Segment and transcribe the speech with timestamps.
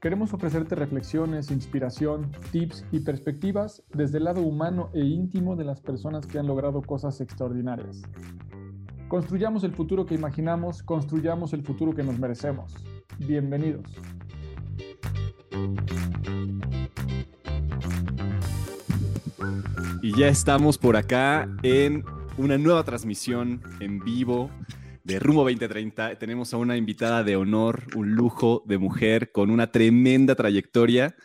[0.00, 5.80] Queremos ofrecerte reflexiones, inspiración, tips y perspectivas desde el lado humano e íntimo de las
[5.80, 8.02] personas que han logrado cosas extraordinarias.
[9.08, 12.76] Construyamos el futuro que imaginamos, construyamos el futuro que nos merecemos.
[13.18, 13.86] Bienvenidos.
[20.00, 22.04] Y ya estamos por acá en
[22.36, 24.48] una nueva transmisión en vivo
[25.08, 26.18] de Rumbo 2030.
[26.18, 31.16] Tenemos a una invitada de honor, un lujo de mujer con una tremenda trayectoria.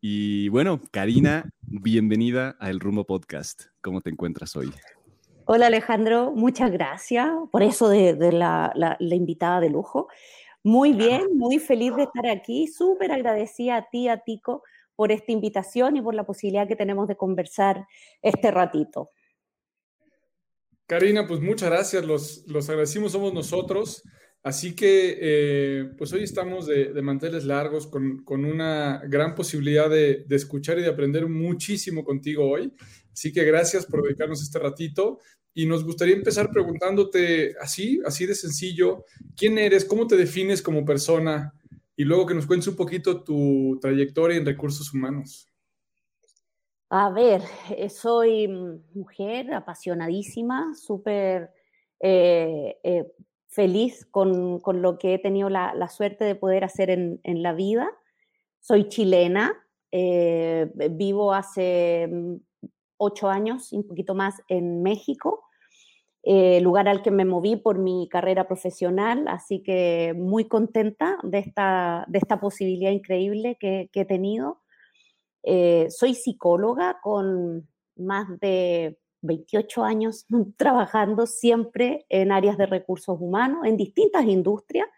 [0.00, 3.66] Y bueno, Karina, bienvenida a El Rumbo Podcast.
[3.80, 4.72] ¿Cómo te encuentras hoy?
[5.44, 10.08] Hola Alejandro, muchas gracias por eso de, la, la, invitada de lujo.
[10.64, 14.64] Muy bien, muy feliz de estar aquí, súper agradecida a ti, a Tico,
[14.96, 17.86] por esta invitación y por la posibilidad que tenemos de conversar
[18.20, 19.12] este ratito.
[20.88, 24.02] Karina, pues muchas gracias, los, los agradecimos somos nosotros.
[24.42, 29.90] Así que, eh, pues hoy estamos de, de manteles largos con, con, una gran posibilidad
[29.90, 32.72] de, de, escuchar y de aprender muchísimo contigo hoy.
[33.12, 35.18] Así que gracias por dedicarnos este ratito.
[35.52, 39.04] Y nos gustaría empezar preguntándote así, así de sencillo,
[39.36, 39.84] ¿quién eres?
[39.84, 41.52] ¿Cómo te defines como persona?
[41.96, 45.48] Y luego que nos cuentes un poquito tu trayectoria en recursos humanos.
[46.90, 48.48] A ver, eh, soy
[48.94, 51.50] mujer apasionadísima, súper
[52.00, 53.12] eh, eh,
[53.48, 57.90] feliz con, lo que he tenido la, suerte de poder hacer en, la vida.
[58.60, 59.54] Soy chilena,
[59.92, 62.36] vivo hace mm,
[62.96, 65.44] ocho años, un poquito más, en México,
[66.24, 72.06] lugar al que me moví por mi carrera profesional, así que muy contenta de esta,
[72.08, 74.62] de esta posibilidad increíble que he tenido
[75.42, 80.26] eh, soy psicóloga con más de 28 años
[80.56, 84.88] trabajando siempre en áreas de recursos humanos, en distintas industrias,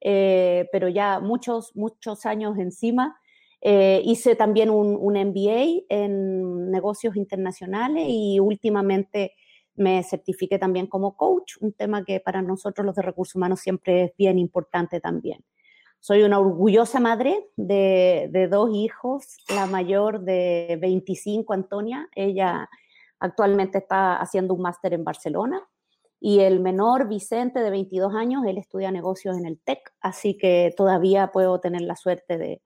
[0.00, 3.16] eh, pero ya muchos, muchos años encima.
[3.62, 9.32] Eh, hice también un, un, MBA en negocios internacionales y últimamente
[9.74, 14.04] me certifiqué también como coach, un tema que para nosotros los de recursos humanos siempre
[14.04, 15.44] es bien importante también.
[16.00, 22.68] Soy una orgullosa madre de, dos hijos, la mayor de 25, Antonia, ella
[23.18, 25.66] actualmente está haciendo un máster en Barcelona,
[26.18, 30.72] y el menor, Vicente, de 22 años, él estudia negocios en el TEC, así que
[30.76, 32.62] todavía puedo tener la suerte de,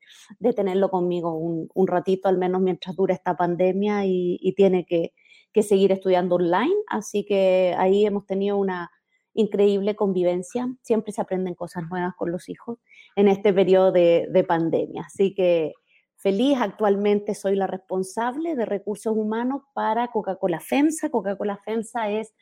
[0.55, 5.15] tenerlo conmigo un, ratito, al menos mientras dura esta pandemia y, tiene que,
[5.53, 6.75] que, seguir estudiando online.
[6.89, 8.91] Así que ahí hemos tenido una,
[9.35, 12.79] increíble convivencia, siempre se aprenden cosas nuevas con los hijos
[13.17, 15.03] en este periodo de, pandemia.
[15.07, 15.73] Así que
[16.17, 21.11] feliz, actualmente soy la responsable de recursos humanos para Coca-Cola FEMSA.
[21.11, 22.35] Coca-Cola FEMSA es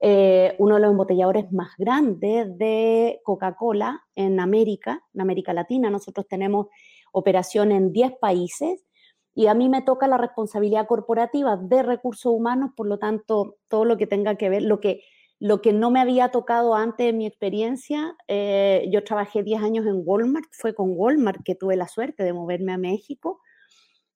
[0.00, 5.90] eh, uno de los embotelladores más grandes de Coca-Cola en América, en América Latina.
[5.90, 6.68] Nosotros tenemos
[7.12, 8.86] operación en 10 países
[9.34, 13.84] y a mí me toca la responsabilidad corporativa de recursos humanos, por lo tanto, todo
[13.84, 15.02] lo que tenga que ver, lo que
[15.40, 19.86] lo que no me había tocado antes en mi experiencia, eh, yo trabajé 10 años
[19.86, 23.40] en Walmart, fue con Walmart que tuve la suerte de moverme a México,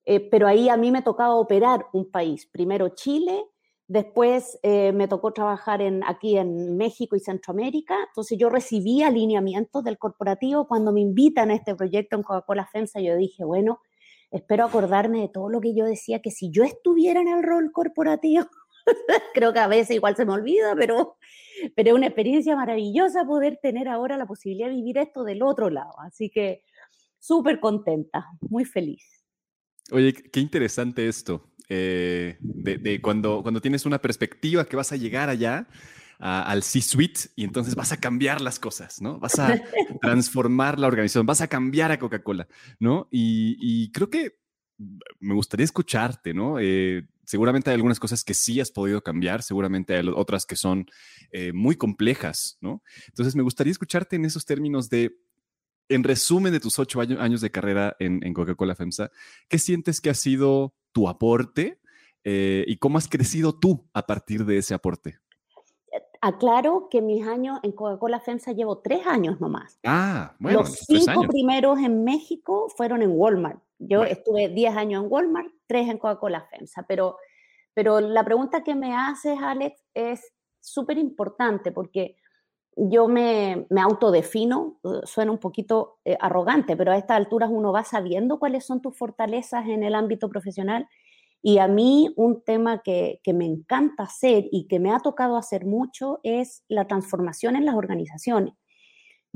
[0.04, 3.46] eh, pero ahí a mí me tocaba operar un país, primero Chile,
[3.88, 9.82] después eh, me tocó trabajar en, aquí en México y Centroamérica, entonces yo recibí alineamientos
[9.82, 10.66] del corporativo.
[10.66, 13.80] Cuando me invitan a este proyecto en Coca-Cola FEMSA, yo dije, bueno,
[14.30, 17.72] espero acordarme de todo lo que yo decía, que si yo estuviera en el rol
[17.72, 18.44] corporativo,
[19.34, 21.16] Creo que a veces igual se me olvida, pero,
[21.74, 25.70] pero es una experiencia maravillosa poder tener ahora la posibilidad de vivir esto del otro
[25.70, 25.94] lado.
[26.00, 26.62] Así que
[27.18, 29.24] súper contenta, muy feliz.
[29.90, 35.28] Oye, qué interesante esto, eh, de, cuando, cuando tienes una perspectiva que vas a llegar
[35.28, 35.66] allá
[36.18, 39.18] al C-Suite y entonces vas a cambiar las cosas, ¿no?
[39.18, 39.48] Vas a
[40.00, 42.48] transformar la organización, vas a cambiar a Coca-Cola,
[42.78, 43.08] ¿no?
[43.10, 44.38] Y, y creo que
[45.20, 46.58] me gustaría escucharte, ¿no?
[46.60, 50.86] Eh, seguramente hay algunas cosas que sí has podido cambiar, seguramente hay otras que son
[51.30, 52.82] eh, muy complejas, ¿no?
[53.08, 55.16] Entonces, me gustaría escucharte en esos términos de,
[55.88, 59.10] en resumen de tus ocho años de carrera en, Coca-Cola FEMSA,
[59.48, 61.80] ¿qué sientes que ha sido tu aporte
[62.24, 65.18] eh, y cómo has crecido tú a partir de ese aporte?
[66.20, 69.78] Aclaro que mis años en Coca-Cola FEMSA llevo tres años nomás.
[69.84, 70.60] Ah, bueno.
[70.60, 73.62] Los cinco primeros en México fueron en Walmart.
[73.88, 77.16] Yo estuve 10 años en Walmart, 3 en Coca-Cola FEMSA, pero,
[77.74, 82.16] pero la pregunta que me haces, Alex, es súper importante porque
[82.76, 87.72] yo me, me, autodefino, uh, suena un poquito eh, arrogante, pero a estas alturas uno
[87.72, 90.88] va sabiendo cuáles son tus fortalezas en el ámbito profesional.
[91.40, 95.36] Y a mí un tema que, que me encanta hacer y que me ha tocado
[95.36, 98.54] hacer mucho es la transformación en las organizaciones.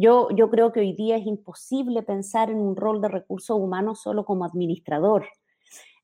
[0.00, 4.25] Yo, creo que hoy día es imposible pensar en un rol de recursos humanos solo
[4.25, 5.27] como administrador.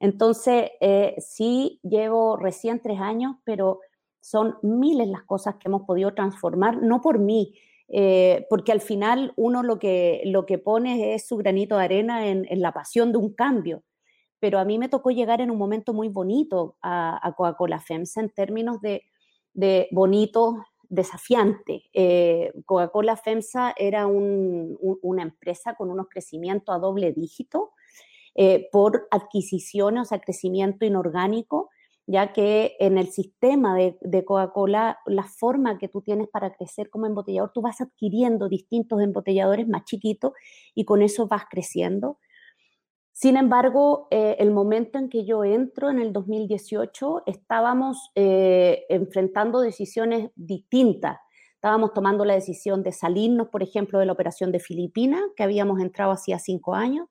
[0.01, 3.79] Entonces, eh, sí llevo recién tres años, pero
[4.21, 7.55] son miles las cosas que hemos podido transformar, no por mí,
[7.87, 12.27] eh, porque al final uno lo que, lo que pone es su granito de arena
[12.27, 13.85] en, la pasión de un cambio.
[14.41, 18.31] Pero a mí me tocó llegar en un momento muy bonito a, Coca-Cola FEMSA en
[18.31, 19.05] términos de,
[19.53, 20.65] de bonito,
[20.95, 21.85] desafiante.
[21.93, 27.73] Eh, Coca-Cola FEMSA era una empresa con unos crecimientos a doble dígito
[28.35, 31.71] eh, por adquisiciones, o sea, crecimiento inorgánico,
[32.07, 36.91] ya que en el sistema de, de Coca-Cola, la forma que tú tienes para crecer
[36.91, 40.33] como embotellador, tú vas adquiriendo distintos embotelladores más chiquitos
[40.75, 42.19] y con eso vas creciendo.
[43.17, 49.61] Sin embargo, eh, el momento en que yo entro en el 2018, estábamos eh, enfrentando
[49.61, 51.19] decisiones distintas.
[51.55, 55.81] Estábamos tomando la decisión de salirnos, por ejemplo, de la operación de Filipinas, que habíamos
[55.81, 57.07] entrado hacía cinco años,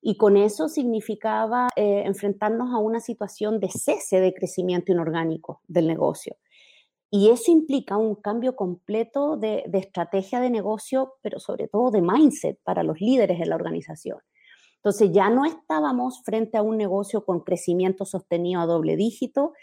[0.00, 5.88] y con eso significaba eh, enfrentarnos a una situación de cese de crecimiento inorgánico del
[5.88, 6.36] negocio.
[7.10, 12.60] Y eso implica un cambio completo de estrategia de negocio, pero sobre todo de mindset
[12.62, 14.18] para los líderes de la organización.
[14.84, 19.54] Entonces ya no estábamos frente a un negocio con crecimiento sostenido a doble dígito,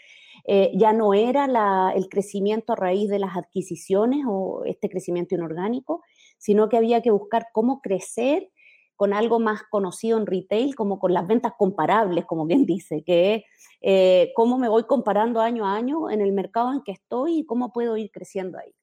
[0.48, 6.02] eh, ya no era el crecimiento a raíz de las adquisiciones o este crecimiento inorgánico,
[6.38, 8.50] sino que había que buscar cómo crecer
[8.96, 13.34] con algo más conocido en retail, como con las ventas comparables, como bien dice, que
[13.34, 13.42] es
[13.80, 17.46] eh, cómo me voy comparando año a año en el mercado en que estoy y
[17.46, 18.74] cómo puedo ir creciendo ahí.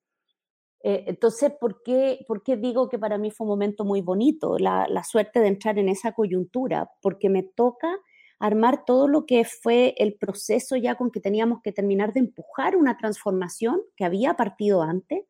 [0.82, 5.04] Eh, entonces, ¿por qué, ¿por digo que para mí fue un momento muy bonito, la,
[5.04, 6.90] suerte de entrar en esa coyuntura?
[7.02, 7.98] Porque me toca
[8.40, 12.78] armar todo lo que fue el proceso ya con que teníamos que terminar de empujar
[12.78, 15.26] una transformación que había partido antes,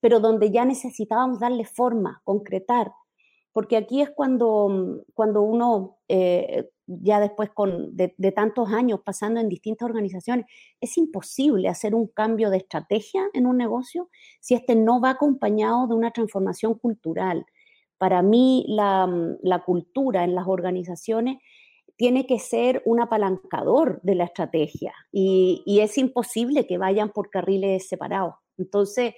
[0.00, 2.90] pero donde ya necesitábamos darle forma, concretar,
[3.52, 6.70] porque aquí es cuando, cuando uno eh,
[7.00, 10.46] ya después con, de, tantos años pasando en distintas organizaciones,
[10.80, 14.08] es imposible hacer un cambio de estrategia en un negocio
[14.40, 17.46] si este no va acompañado de una transformación cultural.
[17.98, 21.38] Para mí, la, cultura en las organizaciones
[21.96, 27.88] tiene que ser un apalancador de la estrategia y, es imposible que vayan por carriles
[27.88, 28.34] separados.
[28.56, 29.14] Entonces,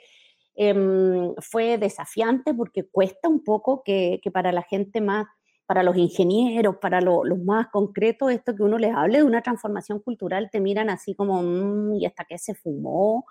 [0.55, 5.27] em, fue desafiante porque cuesta un poco que, que para la gente más
[5.67, 10.01] para los ingenieros, para los más concretos, esto que uno les hable de una transformación
[10.01, 13.25] cultural, te miran así como, mm, ¿y hasta qué se fumó?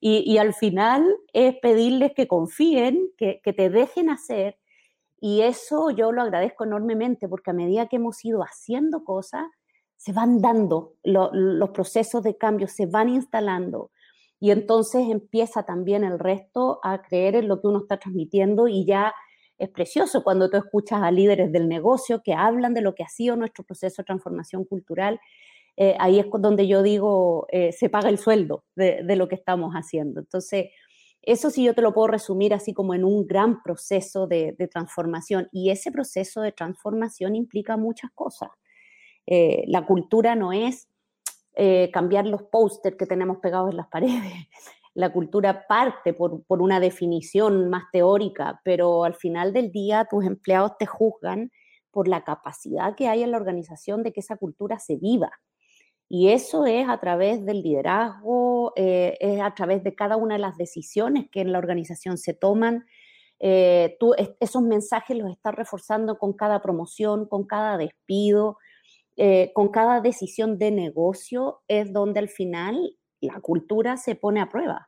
[0.00, 4.56] Y, al final es pedirles que confíen, que, te dejen hacer.
[5.20, 9.44] Y eso yo lo agradezco enormemente, porque a medida que hemos ido haciendo cosas,
[9.96, 13.90] se van dando los procesos de cambio, se van instalando.
[14.38, 18.84] Y entonces empieza también el resto a creer en lo que uno está transmitiendo y
[18.84, 19.12] ya
[19.58, 23.08] es precioso cuando tú escuchas a líderes del negocio que hablan de lo que ha
[23.08, 25.20] sido nuestro proceso de transformación cultural.
[25.76, 29.74] Eh, ahí es donde yo digo, eh, se paga el sueldo de, lo que estamos
[29.74, 30.20] haciendo.
[30.20, 30.66] Entonces,
[31.22, 35.48] eso sí yo te lo puedo resumir así como en un gran proceso de, transformación.
[35.52, 38.50] Y ese proceso de transformación implica muchas cosas.
[39.26, 40.88] Eh, la cultura no es
[41.92, 44.32] cambiar los pósters que tenemos pegados en las paredes
[44.98, 50.72] la cultura parte por, una definición más teórica, pero al final del día tus empleados
[50.76, 51.52] te juzgan
[51.92, 55.30] por la capacidad que hay en la organización de que esa cultura se viva.
[56.08, 60.40] Y eso es a través del liderazgo, eh, es a través de cada una de
[60.40, 62.84] las decisiones que en la organización se toman.
[63.38, 68.58] Eh, tú esos mensajes los estás reforzando con cada promoción, con cada despido,
[69.16, 74.48] eh, con cada decisión de negocio, es donde al final la cultura se pone a
[74.48, 74.87] prueba.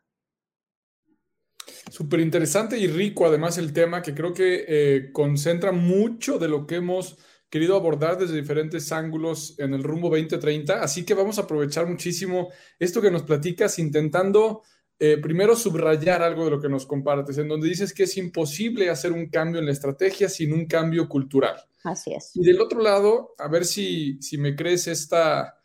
[1.90, 6.66] Súper interesante y rico además el tema que creo que eh, concentra mucho de lo
[6.66, 7.18] que hemos
[7.48, 12.48] querido abordar desde diferentes ángulos en el rumbo 2030, así que vamos a aprovechar muchísimo
[12.78, 14.62] esto que nos platicas intentando
[15.02, 18.90] eh, primero subrayar algo de lo que nos compartes, en donde dices que es imposible
[18.90, 21.56] hacer un cambio en la estrategia sin un cambio cultural.
[21.82, 22.32] Así es.
[22.34, 25.59] Y del otro lado, a ver si, si me crees esta,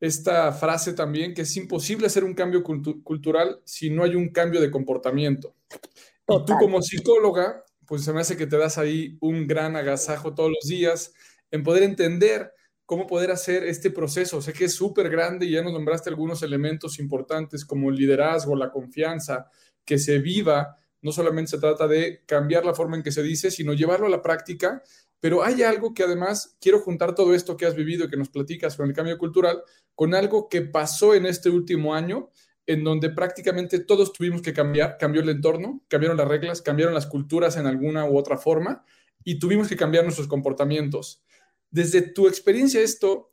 [0.00, 4.60] esta frase también, que es imposible hacer un cambio cultural si no hay un cambio
[4.60, 5.54] de comportamiento.
[6.28, 10.34] Y tú como psicóloga, pues se me hace que te das ahí un gran agasajo
[10.34, 11.12] todos los días
[11.50, 12.52] en poder entender
[12.84, 14.40] cómo poder hacer este proceso.
[14.40, 18.56] Sé que es súper grande y ya nos nombraste algunos elementos importantes como el liderazgo,
[18.56, 19.50] la confianza,
[19.84, 20.78] que se viva.
[21.02, 24.10] No solamente se trata de cambiar la forma en que se dice, sino llevarlo a
[24.10, 24.82] la práctica.
[25.20, 28.28] Pero hay algo que además quiero juntar todo esto que has vivido y que nos
[28.28, 29.62] platicas con el cambio cultural
[29.94, 32.30] con algo que pasó en este último año,
[32.66, 34.96] en donde prácticamente todos tuvimos que cambiar.
[34.96, 38.84] Cambió el entorno, cambiaron las reglas, cambiaron las culturas en alguna u otra forma
[39.24, 41.24] y tuvimos que cambiar nuestros comportamientos.
[41.68, 43.32] Desde tu experiencia esto,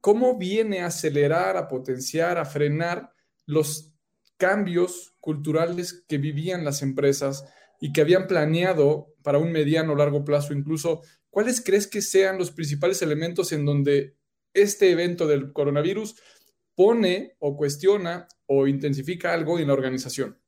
[0.00, 3.12] ¿cómo viene a acelerar, a potenciar, a frenar
[3.44, 3.97] los
[4.38, 7.44] cambios culturales que vivían las empresas
[7.80, 11.02] y que habían planeado para un mediano o largo plazo incluso?
[11.30, 14.16] ¿Cuáles crees que sean los principales elementos en donde
[14.54, 16.16] este evento del coronavirus
[16.74, 20.38] pone o cuestiona o intensifica algo en la organización?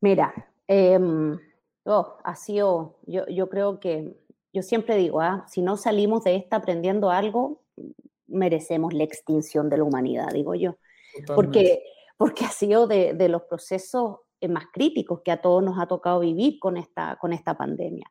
[0.00, 1.38] Mira, em,
[1.84, 4.14] oh, ha sido, yo, yo creo que
[4.52, 7.62] yo siempre digo, ah, si no salimos de esta aprendiendo algo,
[8.26, 10.76] merecemos la extinción de la humanidad, digo yo.
[11.34, 11.82] Porque,
[12.18, 15.86] porque ha sido de, de, los procesos eh, más críticos que a todos nos ha
[15.86, 18.06] tocado vivir con esta, con esta pandemia.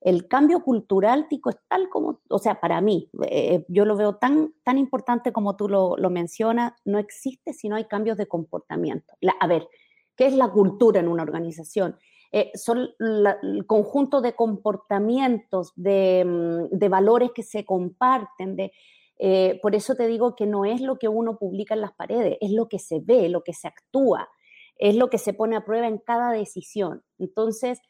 [0.00, 4.16] El cambio cultural, Tico, es tal como, o sea, para mí, eh, yo lo veo
[4.16, 8.26] tan, tan importante como tú lo, lo mencionas, no existe si no hay cambios de
[8.26, 9.14] comportamiento.
[9.40, 9.66] a ver,
[10.14, 11.96] ¿qué es la cultura en una organización?
[12.36, 18.72] Eh, son el conjunto de comportamientos, de, mm, de, valores que se comparten, de,
[19.18, 22.36] eh, por eso te digo que no es lo que uno publica en las paredes,
[22.40, 24.28] es lo que se ve, lo que se actúa,
[24.76, 27.02] es lo que se pone a prueba en cada decisión.
[27.18, 27.80] Entonces,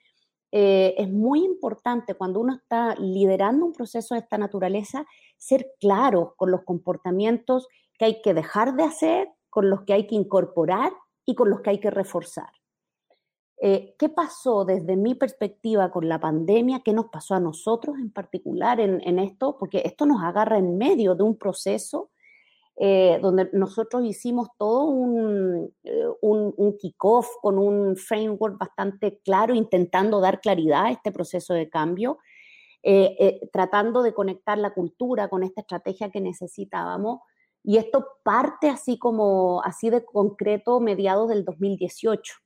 [0.53, 5.05] eh, es muy importante cuando uno está liderando un proceso de esta naturaleza,
[5.37, 7.67] ser claro con los comportamientos
[7.99, 10.93] que hay que dejar de hacer, con los que hay que incorporar
[11.25, 12.51] y con los que hay que reforzar.
[13.59, 16.83] Eh, ¿Qué pasó desde mi perspectiva con la pandemia?
[16.85, 19.57] ¿Qué nos pasó a nosotros en particular en, esto?
[19.59, 22.11] Porque esto nos agarra en medio de un proceso
[22.77, 29.55] eh, donde nosotros hicimos todo un, eh, un, un kick-off con un framework bastante claro,
[29.55, 32.19] intentando dar claridad a este proceso de cambio,
[33.51, 37.21] tratando de conectar la cultura con esta estrategia que necesitábamos.
[37.63, 42.44] Y esto parte así como, así de concreto, mediados del 2018.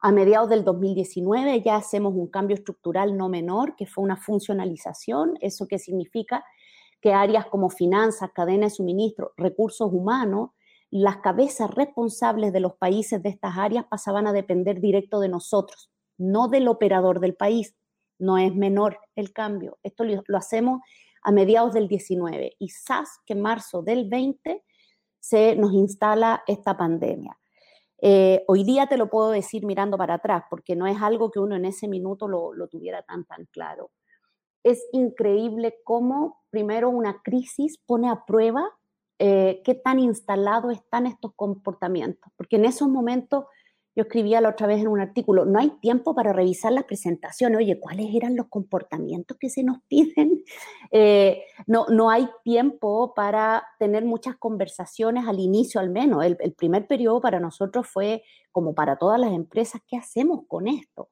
[0.00, 5.36] A mediados del 2019 ya hacemos un cambio estructural no menor, que fue una funcionalización.
[5.40, 6.44] ¿Eso qué significa?
[7.00, 10.50] Que áreas como finanzas, cadena de suministro, recursos humanos,
[10.90, 15.90] las cabezas responsables de los países de estas áreas pasaban a depender directo de nosotros,
[16.16, 17.74] no del operador del país.
[18.20, 19.78] No es menor el cambio.
[19.82, 20.80] Esto lo, hacemos
[21.22, 24.64] a mediados del 19 y SAS que marzo del 20
[25.20, 27.38] se nos instala esta pandemia.
[28.00, 31.40] Eh, hoy día te lo puedo decir mirando para atrás, porque no es algo que
[31.40, 33.90] uno en ese minuto lo, tuviera tan, tan claro.
[34.62, 38.62] Es increíble cómo primero una crisis pone a prueba
[39.18, 43.46] eh, qué tan instalados están estos comportamientos, porque en esos momentos
[43.98, 47.58] yo escribía la otra vez en un artículo, no hay tiempo para revisar las presentaciones,
[47.58, 50.44] oye, ¿cuáles eran los comportamientos que se nos piden?
[50.90, 56.24] Eh, no, no hay tiempo para tener muchas conversaciones al inicio al menos.
[56.24, 61.10] El, primer periodo para nosotros fue, como para todas las empresas, ¿qué hacemos con esto?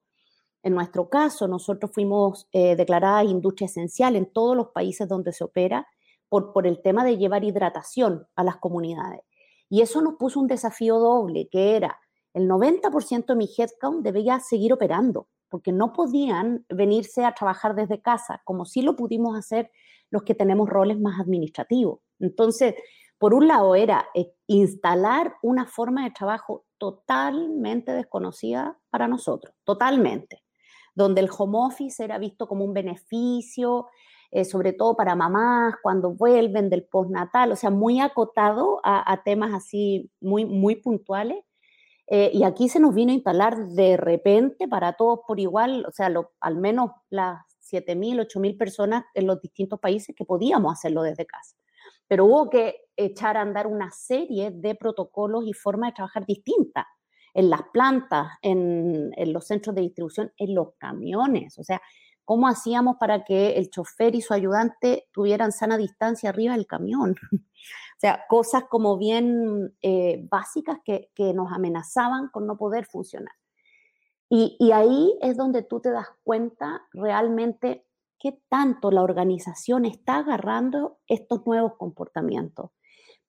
[0.63, 5.43] En nuestro caso, nosotros fuimos eh, declaradas industria esencial en todos los países donde se
[5.43, 5.87] opera
[6.27, 9.21] por, por el tema de llevar hidratación a las comunidades.
[9.69, 11.99] Y eso nos puso un desafío doble, que era
[12.37, 18.01] el 90% de mi headcount debía seguir operando, porque no podían venirse a trabajar desde
[18.01, 19.71] casa, como sí lo pudimos hacer
[20.11, 21.99] los que tenemos roles más administrativos.
[22.19, 22.75] Entonces,
[23.17, 30.43] por un lado era eh, instalar una forma de trabajo totalmente desconocida para nosotros, totalmente,
[30.93, 33.87] donde el home office era visto como un beneficio,
[34.29, 39.23] eh, sobre todo para mamás cuando vuelven del postnatal, o sea, muy acotado a, a
[39.23, 41.46] temas así muy, muy puntuales
[42.07, 45.91] eh, y aquí se nos vino a instalar de repente para todos por igual, o
[45.91, 46.09] sea,
[46.39, 51.57] al menos las 7.000, 8.000 personas en los distintos países que podíamos hacerlo desde casa.
[52.07, 56.85] Pero hubo que echar a andar una serie de protocolos y formas de trabajar distintas
[57.33, 61.59] en las plantas, en, en los centros de distribución, en los camiones.
[61.59, 61.81] O sea,
[62.27, 67.15] ¿Cómo hacíamos para que el chofer y su ayudante tuvieran sana distancia arriba del camión?
[67.97, 73.33] O sea, cosas como bien eh, básicas que, nos amenazaban con no poder funcionar.
[74.29, 77.87] Y, y ahí es donde tú te das cuenta realmente
[78.19, 82.69] qué tanto la organización está agarrando estos nuevos comportamientos.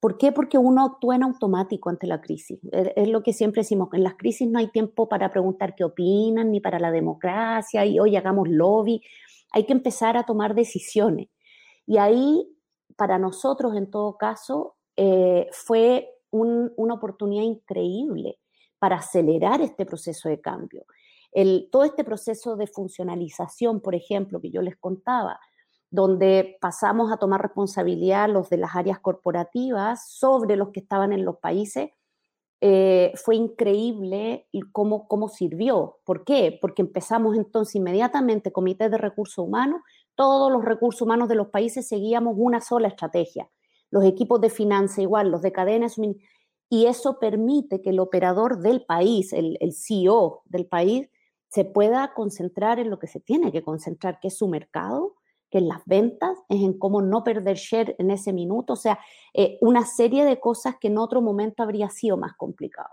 [0.00, 0.32] ¿Por qué?
[0.32, 2.60] Porque uno actúa en automático ante la crisis.
[2.70, 6.52] Es lo que siempre decimos, en las crisis no hay tiempo para preguntar qué opinan,
[6.52, 9.02] ni para la democracia, y hoy hagamos lobby.
[9.50, 11.28] Hay que empezar a tomar decisiones.
[11.86, 12.46] Y ahí,
[12.98, 18.40] para nosotros, en todo caso, eh, fue una oportunidad increíble
[18.80, 20.84] para acelerar este proceso de cambio.
[21.70, 25.38] Todo este proceso de funcionalización, por ejemplo, que yo les contaba,
[25.90, 31.24] donde pasamos a tomar responsabilidad los de las áreas corporativas sobre los que estaban en
[31.24, 31.90] los países,
[32.60, 36.00] eh, fue increíble cómo, cómo sirvió.
[36.04, 36.58] ¿Por qué?
[36.60, 39.80] Porque empezamos entonces inmediatamente, Comité de Recursos Humanos,
[40.18, 43.48] todos los recursos humanos de los países seguíamos una sola estrategia.
[43.88, 45.94] Los equipos de finanzas igual, los de cadenas,
[46.68, 51.08] y eso permite que el operador del país, el, CEO del país,
[51.46, 55.14] se pueda concentrar en lo que se tiene que concentrar, que es su mercado,
[55.50, 58.98] que en las ventas, es en cómo no perder share en ese minuto, o sea,
[59.34, 62.90] eh, una serie de cosas que en otro momento habría sido más complicado.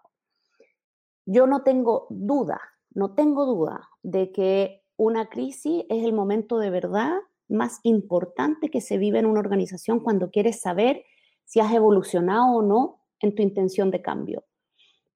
[1.25, 6.69] Yo no tengo duda, no tengo duda de que una crisis es el momento de
[6.69, 7.13] verdad
[7.47, 11.03] más importante que se vive en una organización cuando quieres saber
[11.43, 14.45] si has evolucionado o no en tu intención de cambio.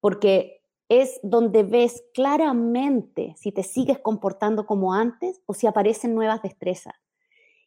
[0.00, 6.42] Porque es donde ves claramente si te sigues comportando como antes o si aparecen nuevas
[6.42, 6.94] destrezas.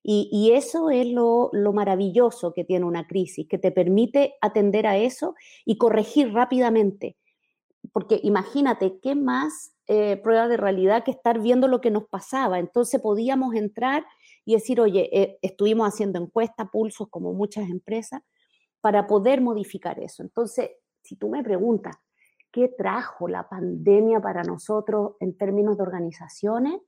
[0.06, 5.34] Y, eso es lo, maravilloso que tiene una crisis, que te permite atender a eso
[5.64, 7.16] y corregir rápidamente.
[7.94, 12.60] Porque imagínate, ¿qué más eh, prueba de realidad que estar viendo lo que nos pasaba?
[12.60, 14.06] Entonces podíamos entrar
[14.46, 18.22] y decir, oye, eh, estuvimos haciendo encuestas, pulsos, como muchas empresas,
[18.82, 20.24] para poder modificar eso.
[20.24, 21.96] Entonces, si tú me preguntas,
[22.52, 26.82] ¿qué trajo la pandemia para nosotros en términos de organizaciones?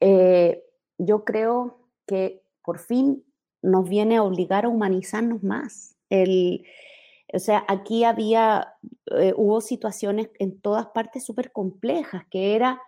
[0.00, 0.64] Eh,
[0.98, 3.24] yo creo que por fin
[3.62, 5.96] nos viene a obligar a humanizarnos más.
[6.10, 6.64] El,
[7.32, 8.74] o sea, aquí había,
[9.06, 12.80] eh, hubo situaciones en todas partes súper complejas, que era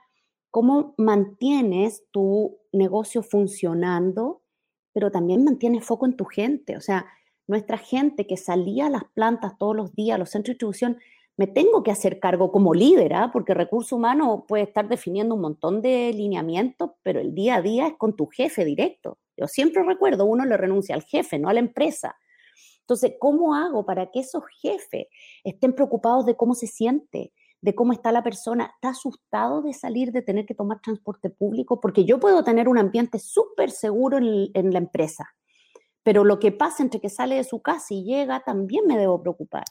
[0.51, 4.43] cómo mantienes tu negocio funcionando,
[4.93, 6.77] pero también mantienes foco en tu gente.
[6.77, 7.07] O sea,
[7.47, 10.99] nuestra gente que salía a las plantas todos los días, a los centros de distribución,
[11.37, 13.31] me tengo que hacer cargo como líder, ¿ah?
[13.33, 17.89] porque recurso humano puede estar definiendo un montón de lineamientos, pero el día a día
[17.89, 19.19] es con tu jefe directo.
[19.37, 22.17] Yo siempre recuerdo, uno le renuncia al jefe, no a la empresa.
[22.85, 25.07] Entonces, ¿cómo hago para que esos jefes
[25.43, 28.73] estén preocupados de cómo se siente, de cómo está la persona?
[28.75, 31.81] ¿Está asustado de salir, de tener que tomar transporte público?
[31.81, 35.35] Porque yo puedo tener un ambiente súper seguro en, en la empresa,
[36.03, 39.23] pero lo que pasa entre que sale de su casa y llega también me debo
[39.23, 39.65] preocupar.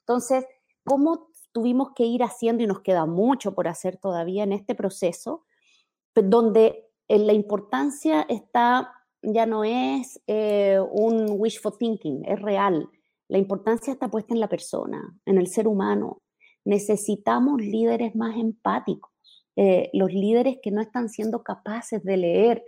[0.00, 0.44] Entonces,
[0.84, 5.44] cómo tuvimos que ir haciendo, y nos queda mucho por hacer todavía en este proceso,
[6.14, 8.92] donde la importancia está,
[9.24, 12.88] ya no es eh, un wishful thinking, es real.
[13.28, 16.22] La importancia está puesta en la persona, en el ser humano.
[16.64, 19.10] Necesitamos líderes más empáticos,
[19.56, 22.64] eh, los líderes que no están siendo capaces de leer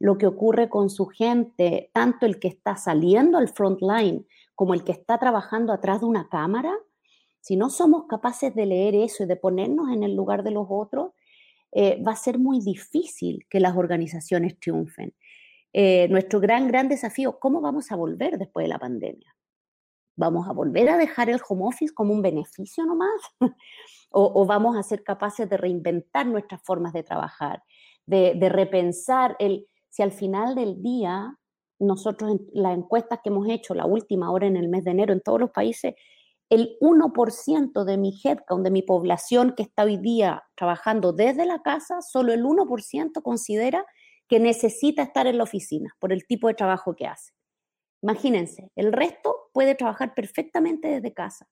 [0.00, 4.74] lo que ocurre con su gente, tanto el que está saliendo al front line como
[4.74, 6.72] el que está trabajando atrás de una cámara,
[7.40, 10.66] si no somos capaces de leer eso y de ponernos en el lugar de los
[10.68, 11.12] otros,
[11.72, 15.14] eh, va a ser muy difícil que las organizaciones triunfen.
[15.72, 19.34] Eh, nuestro gran, gran desafío, ¿cómo vamos a volver después de la pandemia?
[20.16, 23.20] ¿Vamos a volver a dejar el home office como un beneficio nomás?
[24.10, 27.62] ¿O, vamos a ser capaces de reinventar nuestras formas de trabajar,
[28.06, 31.38] de, de repensar el, si al final del día
[31.78, 35.12] nosotros en las encuestas que hemos hecho, la última ahora en el mes de enero
[35.12, 35.94] en todos los países,
[36.50, 41.60] el 1% de mi headcount, de mi población que está hoy día trabajando desde la
[41.62, 43.84] casa, solo el 1% considera
[44.28, 47.32] que necesita estar en la oficina por el tipo de trabajo que hace.
[48.02, 51.48] Imagínense, el resto puede trabajar perfectamente desde casa.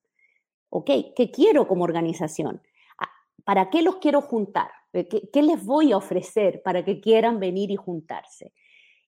[0.69, 0.91] ¿Ok?
[1.17, 2.63] ¿Qué quiero como organización?
[2.99, 3.11] Ah,
[3.45, 4.71] ¿Para qué los quiero juntar?
[4.93, 8.53] ¿Qué, les voy a ofrecer para que quieran venir y juntarse?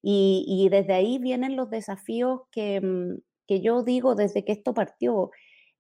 [0.03, 5.31] Y, desde ahí vienen los desafíos que, mm, que yo digo desde que esto partió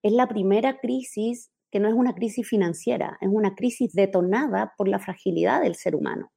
[0.02, 4.88] es la primera crisis que no es una crisis financiera, es una crisis detonada por
[4.88, 6.30] la fragilidad del ser humano.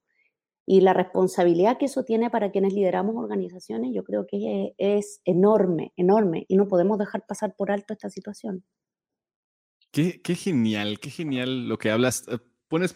[0.72, 5.92] Y la responsabilidad que eso tiene para quienes lideramos organizaciones, yo creo que es enorme,
[5.98, 8.64] enorme, y no podemos dejar pasar por alto esta situación.
[9.92, 12.24] Qué, genial, qué genial lo que hablas.
[12.30, 12.94] Eh, pones,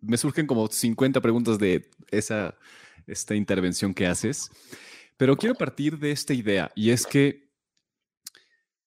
[0.00, 2.56] me surgen como 50 preguntas de esa
[3.06, 4.50] esta intervención que haces,
[5.18, 7.50] pero quiero partir de esta idea y es que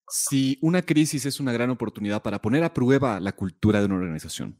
[0.10, 3.98] si una crisis es una gran oportunidad para poner a prueba la cultura de una
[3.98, 4.60] organización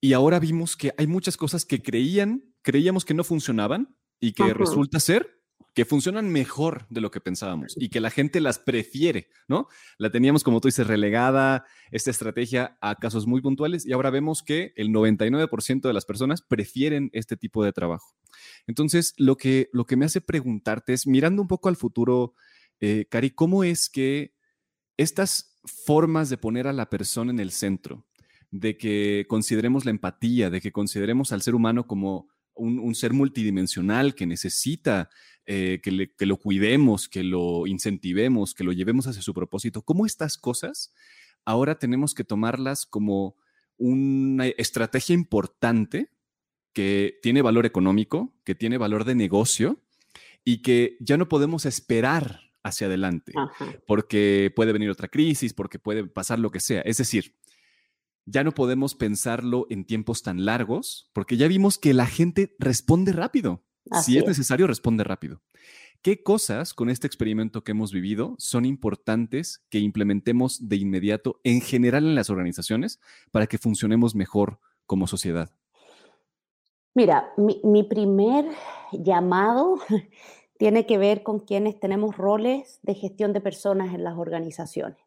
[0.00, 4.54] y ahora vimos que hay muchas cosas que creían, creíamos que no funcionaban y que
[4.54, 5.42] resulta ser
[5.74, 9.68] que funcionan mejor de lo que pensábamos y que la gente las prefiere, ¿no?
[9.96, 14.42] La teníamos, como tú dices, relegada, esta estrategia a casos muy puntuales y ahora vemos
[14.42, 18.14] que el 99% de las personas prefieren este tipo de trabajo.
[18.66, 22.34] Entonces, lo que, lo que me hace preguntarte es, mirando un poco al futuro,
[22.80, 24.34] eh, Cari, ¿cómo es que
[24.98, 28.06] estas formas de poner a la persona en el centro,
[28.50, 34.14] de que consideremos la empatía, de que consideremos al ser humano como un, ser multidimensional
[34.14, 35.10] que necesita
[35.46, 39.82] eh, que, lo cuidemos, que lo incentivemos, que lo llevemos hacia su propósito.
[39.82, 40.92] ¿Cómo estas cosas
[41.44, 43.36] ahora tenemos que tomarlas como
[43.76, 46.10] una estrategia importante
[46.72, 49.80] que tiene valor económico, que tiene valor de negocio
[50.44, 53.32] y que ya no podemos esperar hacia adelante
[53.86, 56.80] porque puede venir otra crisis, porque puede pasar lo que sea.
[56.82, 57.34] Es decir,
[58.26, 63.12] ya no podemos pensarlo en tiempos tan largos porque ya vimos que la gente responde
[63.12, 63.64] rápido.
[64.04, 65.42] si es necesario, responde rápido.
[66.02, 71.60] ¿Qué cosas con este experimento que hemos vivido son importantes que implementemos de inmediato en
[71.60, 75.50] general en las organizaciones para que funcionemos mejor como sociedad?
[76.94, 78.46] Mira, mi, primer
[78.92, 79.78] llamado
[80.58, 84.98] tiene que ver con quienes tenemos roles de gestión de personas en las organizaciones.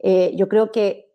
[0.00, 1.05] Eh, yo creo que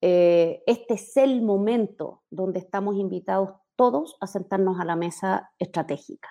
[0.00, 6.28] eh, este es el momento donde estamos invitados todos a sentarnos a la mesa estratégica.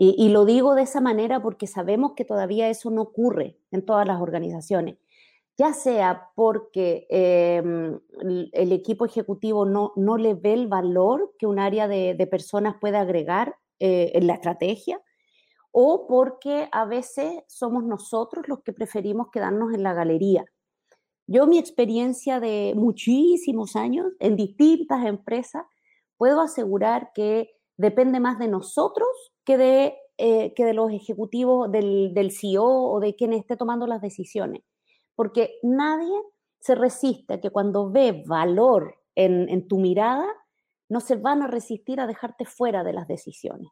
[0.00, 4.06] Y, lo digo de esa manera porque sabemos que todavía eso no ocurre en todas
[4.06, 4.96] las organizaciones,
[5.56, 7.98] ya sea porque em,
[8.52, 12.96] el, equipo ejecutivo no, no le ve el valor que un área de, personas puede
[12.96, 15.02] agregar eh, en la estrategia,
[15.72, 20.44] o porque a veces somos nosotros los que preferimos quedarnos en la galería
[21.28, 25.64] yo mi experiencia de muchísimos años en distintas empresas,
[26.16, 29.08] puedo asegurar que depende más de nosotros
[29.44, 33.86] que de, eh, que de los ejecutivos, del, del CEO o de quien esté tomando
[33.86, 34.62] las decisiones.
[35.14, 36.12] Porque nadie
[36.60, 40.26] se resiste a que cuando ve valor en, tu mirada,
[40.88, 43.68] no se van a resistir a dejarte fuera de las decisiones.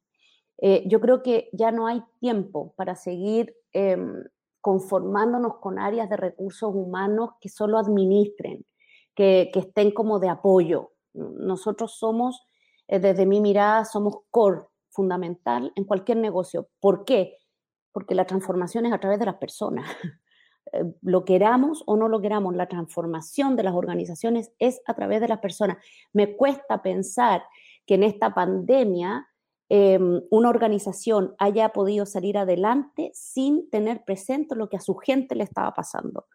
[0.59, 4.25] Eh, yo creo que ya no hay tiempo para seguir em,
[4.67, 8.67] conformándonos con áreas de recursos humanos que solo administren,
[9.15, 10.91] que, estén como de apoyo.
[11.15, 12.45] Nosotros somos,
[12.89, 16.69] eh, desde mi mirada, somos core fundamental en cualquier negocio.
[16.81, 17.39] ¿Por qué?
[17.93, 19.89] Porque la transformación es a través de las personas.
[20.73, 25.21] Eh, lo queramos o no lo queramos, la transformación de las organizaciones es a través
[25.21, 25.77] de las personas.
[26.13, 27.45] Me cuesta pensar
[27.87, 29.29] que en esta pandemia
[29.69, 35.35] Em, una organización haya podido salir adelante sin tener presente lo que a su gente
[35.35, 36.27] le estaba pasando.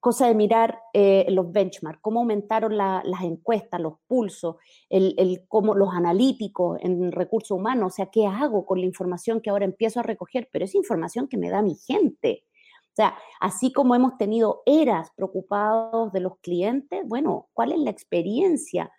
[0.00, 4.56] Cosa de mirar eh, los benchmarks, cómo aumentaron las encuestas, los pulsos,
[4.88, 9.50] el, cómo, los analíticos en recursos humanos, o sea, qué hago con la información que
[9.50, 12.44] ahora empiezo a recoger, pero es información que me da mi gente.
[12.86, 17.90] O sea, así como hemos tenido eras preocupados de los clientes, bueno, ¿cuál es la
[17.90, 18.90] experiencia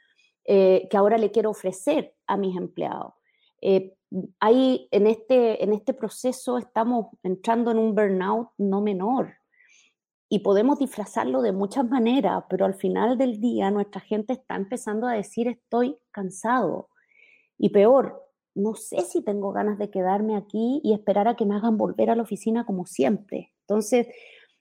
[0.46, 3.14] eh, que ahora le quiero ofrecer a mis empleados?
[3.62, 3.94] Eh,
[4.42, 9.36] en este, en este proceso estamos entrando en un burnout no menor.
[10.28, 15.08] Y podemos disfrazarlo de muchas maneras, pero al final del día nuestra gente está empezando
[15.08, 16.90] a decir estoy cansado
[17.58, 18.22] y peor,
[18.56, 22.10] no sé si tengo ganas de quedarme aquí y esperar a que me hagan volver
[22.10, 23.54] a la oficina como siempre.
[23.68, 24.08] Entonces,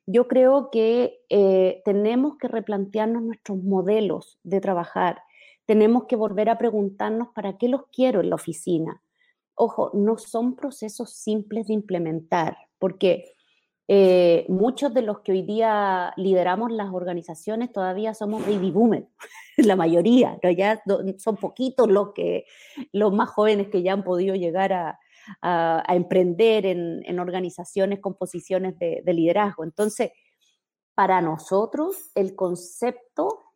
[0.07, 5.23] yo creo que eh, tenemos que replantearnos nuestros modelos de trabajar
[5.71, 9.01] tenemos que volver a preguntarnos para qué los quiero en la oficina.
[9.55, 13.37] Ojo, no son procesos simples de implementar, porque
[13.87, 19.07] eh, muchos de los que hoy día lideramos las organizaciones todavía somos baby boomers,
[19.59, 20.83] la mayoría, pero ya
[21.19, 22.47] son poquitos los, que,
[22.91, 24.99] los más jóvenes que ya han podido llegar a,
[25.87, 29.63] emprender en, organizaciones con posiciones de liderazgo.
[29.63, 30.11] Entonces,
[30.97, 33.50] para nosotros, el concepto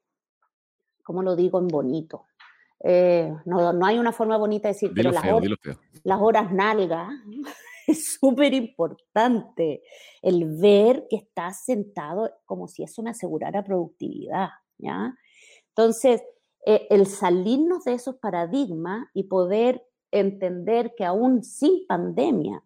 [1.05, 2.27] ¿cómo lo digo en bonito?
[2.83, 5.51] Eh, no, hay una forma bonita de decir, pero las, horas,
[6.03, 7.09] las horas nalga
[7.87, 9.83] es súper importante.
[10.21, 15.15] El ver que estás sentado como si eso me asegurara productividad, ¿ya?
[15.69, 16.23] Entonces,
[16.67, 22.63] eh, el salirnos de esos paradigmas y poder entender que aún sin pandemia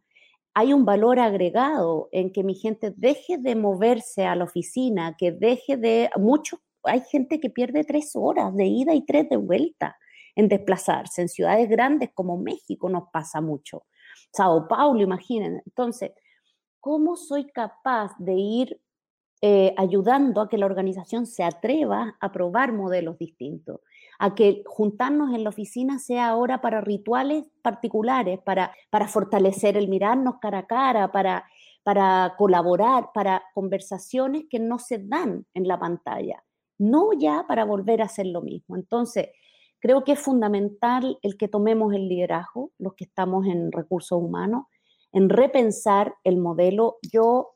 [0.55, 5.31] hay un valor agregado en que mi gente deje de moverse a la oficina, que
[5.31, 9.96] deje de, muchos hay gente que pierde tres horas de ida y tres de vuelta.
[10.37, 11.22] en desplazarse.
[11.22, 13.87] En ciudades grandes como México nos pasa mucho.
[14.33, 15.61] Sao Paulo, imaginen.
[15.66, 16.12] Entonces,
[16.79, 18.81] ¿cómo soy capaz de ir
[19.42, 23.81] eh, ayudando a que la organización se atreva a probar modelos distintos?
[24.18, 29.88] a que juntarnos en la oficina sea ahora para rituales particulares, para, para fortalecer el
[29.88, 31.46] mirarnos cara a cara, para,
[31.85, 36.42] para colaborar, para conversaciones que no se dan en la pantalla,
[36.79, 38.77] no ya para volver a hacer lo mismo.
[38.77, 39.29] Entonces,
[39.81, 44.64] creo que es fundamental el que tomemos el liderazgo, los que estamos en recursos humanos,
[45.12, 46.99] en repensar el modelo.
[47.12, 47.55] Yo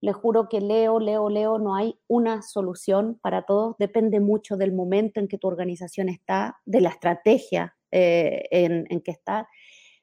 [0.00, 4.72] le juro que leo, leo, leo, no hay una solución para todos, depende mucho del
[4.72, 9.48] momento en que tu organización está, de la estrategia eh, en, que está,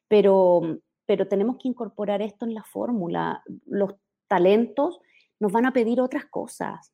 [0.08, 0.62] pero,
[1.05, 3.43] pero tenemos que incorporar esto en la fórmula.
[3.65, 3.95] Los
[4.27, 5.01] talentos
[5.39, 6.93] nos van a pedir otras cosas.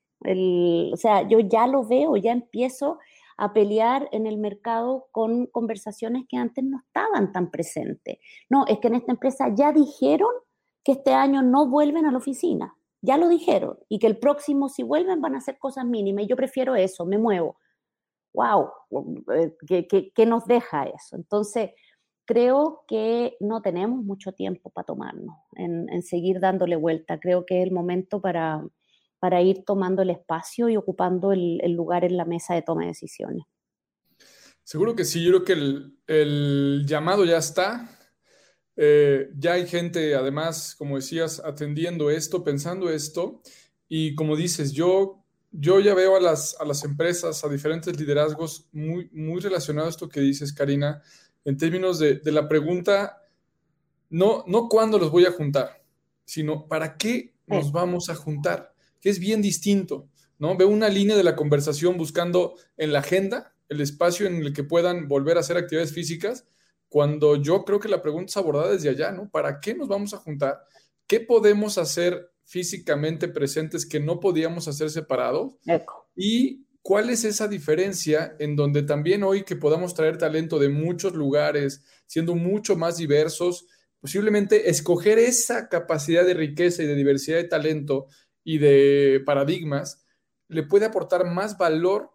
[0.94, 3.00] O sea, yo ya lo veo, ya empiezo
[3.38, 8.18] a pelear en el mercado con conversaciones que antes no estaban tan presentes.
[8.50, 10.30] No, es que en esta empresa ya dijeron
[10.84, 14.68] que este año no vuelven a la oficina ya lo dijeron, y que el próximo,
[14.68, 17.58] si vuelven, van a hacer cosas mínimas, y yo prefiero eso, me muevo.
[18.34, 18.70] ¡Wow!
[19.68, 21.16] ¿Qué, qué, nos deja eso?
[21.16, 21.72] Entonces,
[22.26, 27.20] creo que no tenemos mucho tiempo para tomarnos, en, seguir dándole vuelta.
[27.20, 28.66] Creo que es el momento para,
[29.26, 32.90] para ir tomando el espacio y ocupando el, lugar en la mesa de toma de
[32.90, 33.44] decisiones.
[34.64, 37.90] Seguro que sí, yo creo que el, el llamado ya está.
[38.76, 43.42] Eh, ya hay gente, además, como decías, atendiendo esto, pensando esto.
[43.88, 48.70] Y como dices, yo, yo ya veo a las, a las empresas, a diferentes liderazgos
[48.72, 51.02] muy, muy relacionados a esto que dices, Karina,
[51.46, 53.24] en términos de, de la pregunta,
[54.12, 55.82] no, no cuándo los voy a juntar,
[56.26, 58.75] sino para qué nos vamos a juntar,
[59.06, 60.58] que es bien distinto, ¿no?
[60.58, 64.63] Veo una línea de la conversación buscando en la agenda el espacio en el que
[64.63, 66.48] puedan volver a hacer actividades físicas
[66.89, 69.30] cuando yo creo que la pregunta es abordada desde allá, ¿no?
[69.30, 70.58] ¿Para qué nos vamos a juntar?
[71.06, 75.54] ¿Qué podemos hacer físicamente presentes que no podíamos hacer separados?
[76.15, 81.13] Y cuál es esa diferencia en donde también hoy que podamos traer talento de muchos
[81.13, 83.68] lugares, siendo mucho más diversos,
[84.00, 88.08] posiblemente escoger esa capacidad de riqueza y de diversidad de talento
[88.46, 90.06] y de paradigmas,
[90.48, 92.12] le puede aportar más valor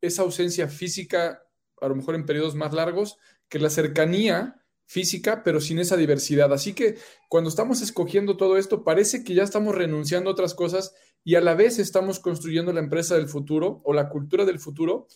[0.00, 1.42] esa ausencia física,
[1.80, 3.16] a lo mejor en periodos más largos,
[3.48, 6.52] que la cercanía física, pero sin esa diversidad.
[6.52, 10.94] Así que cuando estamos escogiendo todo esto, parece que ya estamos renunciando a otras cosas
[11.24, 15.08] y a la vez estamos construyendo la empresa del futuro o la cultura del futuro.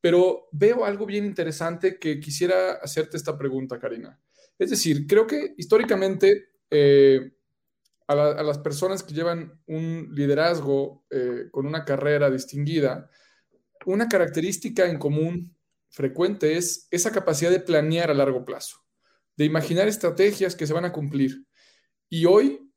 [0.00, 4.18] Pero veo algo bien interesante que quisiera hacerte esta pregunta, Karina.
[4.58, 7.32] Es decir, creo que históricamente eh,
[8.08, 13.10] a, las personas que llevan un liderazgo eh, con una carrera distinguida,
[13.84, 15.54] una característica en común
[15.90, 18.78] frecuente es esa capacidad de planear a largo plazo,
[19.36, 21.44] de imaginar estrategias que se van a cumplir.
[22.08, 22.72] Y hoy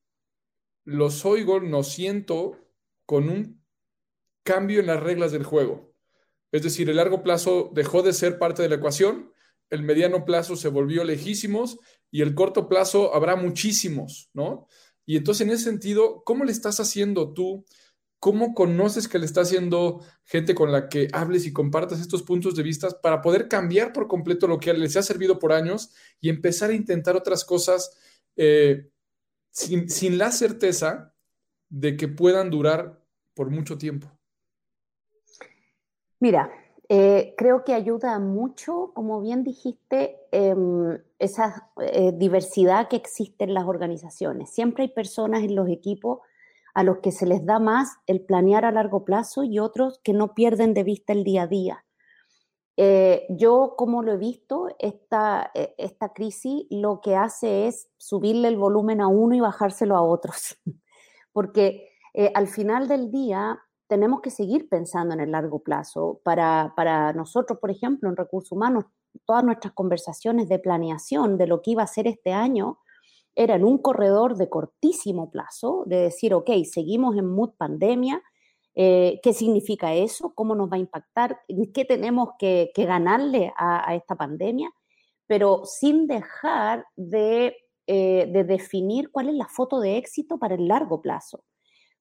[0.83, 2.57] los oigo, nos siento
[3.05, 3.63] con un
[4.43, 5.93] cambio en las reglas del juego.
[6.51, 9.31] Es decir, el largo plazo dejó de ser parte de la ecuación,
[9.69, 11.79] el mediano plazo se volvió lejísimos
[12.11, 14.67] y el corto plazo habrá muchísimos, ¿no?
[15.05, 17.65] Y entonces, en ese sentido, ¿cómo le estás haciendo tú
[18.21, 22.53] ¿Cómo conoces que le está haciendo gente con la que hables y compartas estos puntos
[22.53, 26.29] de vista para poder cambiar por completo lo que les ha servido por años y
[26.29, 27.97] empezar a intentar otras cosas
[28.35, 28.91] eh,
[29.49, 31.15] sin, la certeza
[31.67, 34.07] de que puedan durar por mucho tiempo?
[36.19, 36.51] Mira,
[36.93, 43.53] eh, creo que ayuda mucho, como bien dijiste, em, esa eh, diversidad que existe en
[43.53, 44.49] las organizaciones.
[44.49, 46.19] Siempre hay personas en los equipos
[46.73, 50.11] a los que se les da más el planear a largo plazo y otros que
[50.11, 51.85] no pierden de vista el día a día.
[52.75, 58.57] Eh, yo, como lo he visto, esta, esta crisis lo que hace es subirle el
[58.57, 60.59] volumen a uno y bajárselo a otros,
[61.31, 61.87] porque
[62.33, 66.21] al final del día tenemos que seguir pensando en el largo plazo.
[66.23, 68.85] Para, para nosotros, por ejemplo, en recursos humanos,
[69.25, 72.77] todas nuestras conversaciones de planeación de lo que iba a ser este año,
[73.35, 78.23] era en un corredor de cortísimo plazo, de decir, ok, seguimos en mood pandemia,
[78.75, 80.31] eh, ¿qué significa eso?
[80.35, 81.41] ¿Cómo nos va a impactar?
[81.73, 84.71] ¿Qué tenemos que, ganarle a, esta pandemia?
[85.27, 90.69] Pero sin dejar de, eh, de definir cuál es la foto de éxito para el
[90.69, 91.43] largo plazo.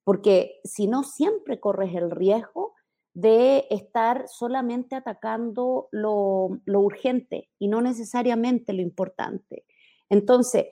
[0.04, 2.74] Porque si no, siempre corres el riesgo
[3.12, 9.64] de estar solamente atacando lo, urgente y no necesariamente lo importante.
[10.08, 10.66] Entonces,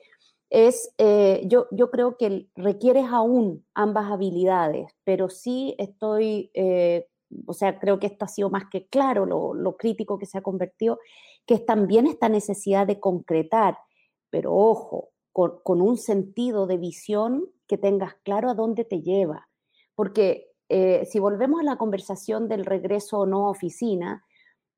[0.49, 7.07] es, eh, yo, yo creo que requieres aún ambas habilidades, pero sí estoy eh,
[7.45, 10.41] o sea, creo que esto ha sido más que claro, lo, crítico que se ha
[10.41, 10.99] convertido,
[11.45, 13.77] que es también esta necesidad de concretar,
[14.29, 19.49] pero ojo, con, un sentido de visión que tengas claro a dónde te lleva.
[19.95, 24.23] Porque eh, si volvemos a la conversación del regreso o no a oficina,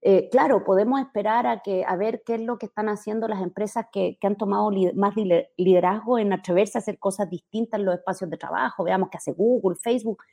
[0.04, 3.42] eh, claro, podemos esperar a, que, a ver qué es lo que están haciendo las
[3.42, 5.14] empresas que, han tomado más
[5.58, 8.84] liderazgo en atreverse a hacer cosas distintas en los espacios de trabajo.
[8.84, 10.24] Veamos qué hace Google, Facebook.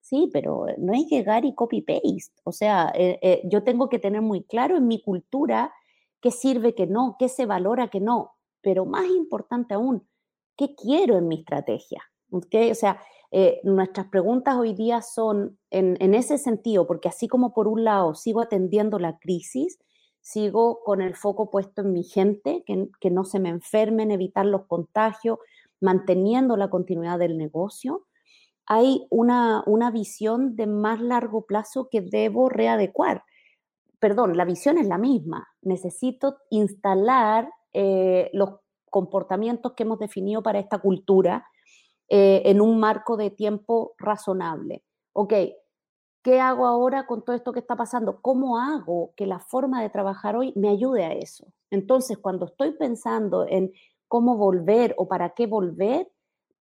[0.00, 2.32] Sí, pero no es llegar y copy-paste.
[2.42, 5.72] O sea, eh, eh, yo tengo que tener muy claro en mi cultura
[6.20, 8.32] qué sirve, qué no, qué se valora, qué no.
[8.62, 10.06] Pero más importante aún,
[10.56, 12.02] qué quiero en mi estrategia.
[12.30, 12.70] ¿Okay?
[12.70, 13.00] O sea,
[13.34, 18.14] eh, nuestras preguntas hoy día son en, ese sentido, porque así como por un lado
[18.14, 19.78] sigo atendiendo la crisis,
[20.20, 24.66] sigo con el foco puesto en mi gente, que, no se me enfermen, evitar los
[24.66, 25.38] contagios,
[25.80, 28.06] manteniendo la continuidad del negocio,
[28.66, 33.24] hay una, una visión de más largo plazo que debo readecuar.
[33.98, 35.48] Perdón, la visión es la misma.
[35.62, 38.50] Necesito instalar eh, los
[38.90, 41.46] comportamientos que hemos definido para esta cultura
[42.08, 44.84] eh, en un marco de tiempo razonable.
[45.14, 45.32] Ok,
[46.22, 48.20] ¿qué hago ahora con todo esto que está pasando?
[48.20, 51.46] ¿Cómo hago que la forma de trabajar hoy me ayude a eso?
[51.70, 53.72] Entonces, cuando estoy pensando en
[54.08, 56.12] cómo volver o para qué volver,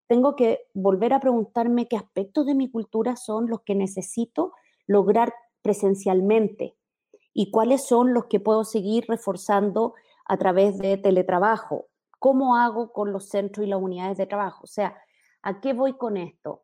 [0.08, 4.54] tengo que volver a preguntarme qué aspectos de mi cultura son los que necesito
[4.88, 6.76] lograr presencialmente
[7.34, 9.94] y cuáles son los que puedo seguir reforzando
[10.32, 11.88] a través de teletrabajo.
[12.20, 14.64] ¿Cómo hago con los centros y las unidades de trabajo?
[14.64, 14.96] O sea,
[15.44, 16.64] ¿A qué voy con esto?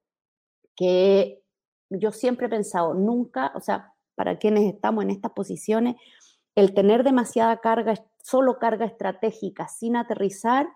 [0.76, 1.42] Que
[1.90, 5.96] yo siempre he pensado, nunca, o sea, para quienes estamos en estas posiciones,
[6.56, 10.68] el tener demasiada carga, solo carga estratégica sin aterrizar,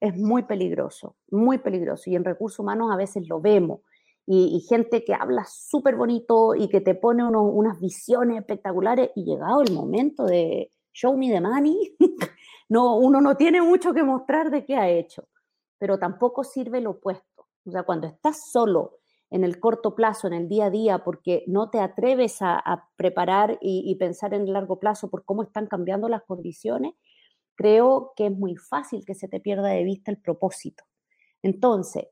[0.00, 2.10] es muy peligroso, muy peligroso.
[2.10, 3.80] Y en recursos humanos a veces lo vemos.
[4.26, 9.60] Y, gente que habla súper bonito y que te pone unas visiones espectaculares y llegado
[9.60, 11.94] el momento de show me the money,
[12.68, 15.28] no, uno no tiene mucho que mostrar de qué ha hecho,
[15.78, 17.46] pero tampoco sirve lo opuesto.
[17.66, 18.98] O sea, cuando estás solo
[19.30, 23.58] en el corto plazo, en el día a día, porque no te atreves a, preparar
[23.60, 26.94] y, pensar en el largo plazo por cómo están cambiando las condiciones,
[27.56, 30.84] creo que es muy fácil que se te pierda de vista el propósito.
[31.42, 32.06] Entonces,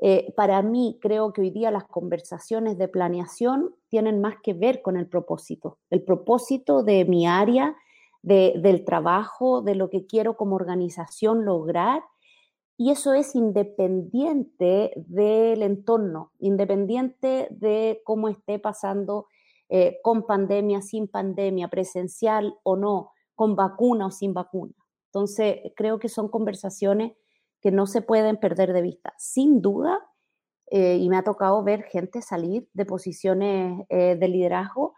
[0.00, 4.80] eh, para mí creo que hoy día las conversaciones de planeación tienen más que ver
[4.80, 7.76] con el propósito, el propósito de mi área,
[8.28, 12.02] del trabajo, de lo que quiero como organización lograr
[12.80, 19.26] y eso es independiente del entorno, independiente de cómo esté pasando
[19.68, 24.74] eh, con pandemia, sin pandemia, presencial o no, con vacuna o sin vacuna.
[25.06, 27.14] Entonces, creo que son conversaciones
[27.60, 29.12] que no se pueden perder de vista.
[29.18, 29.98] Sin duda,
[30.70, 34.94] eh, y me ha tocado ver gente salir de posiciones eh, de liderazgo,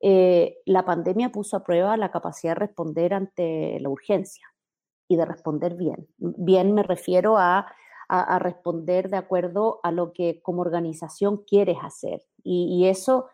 [0.00, 4.46] la pandemia puso a prueba la capacidad de responder ante la urgencia
[5.08, 6.06] y de responder bien.
[6.18, 7.66] Bien me refiero a,
[8.38, 12.22] responder de acuerdo a lo que como organización quieres hacer.
[12.42, 13.26] Y, eso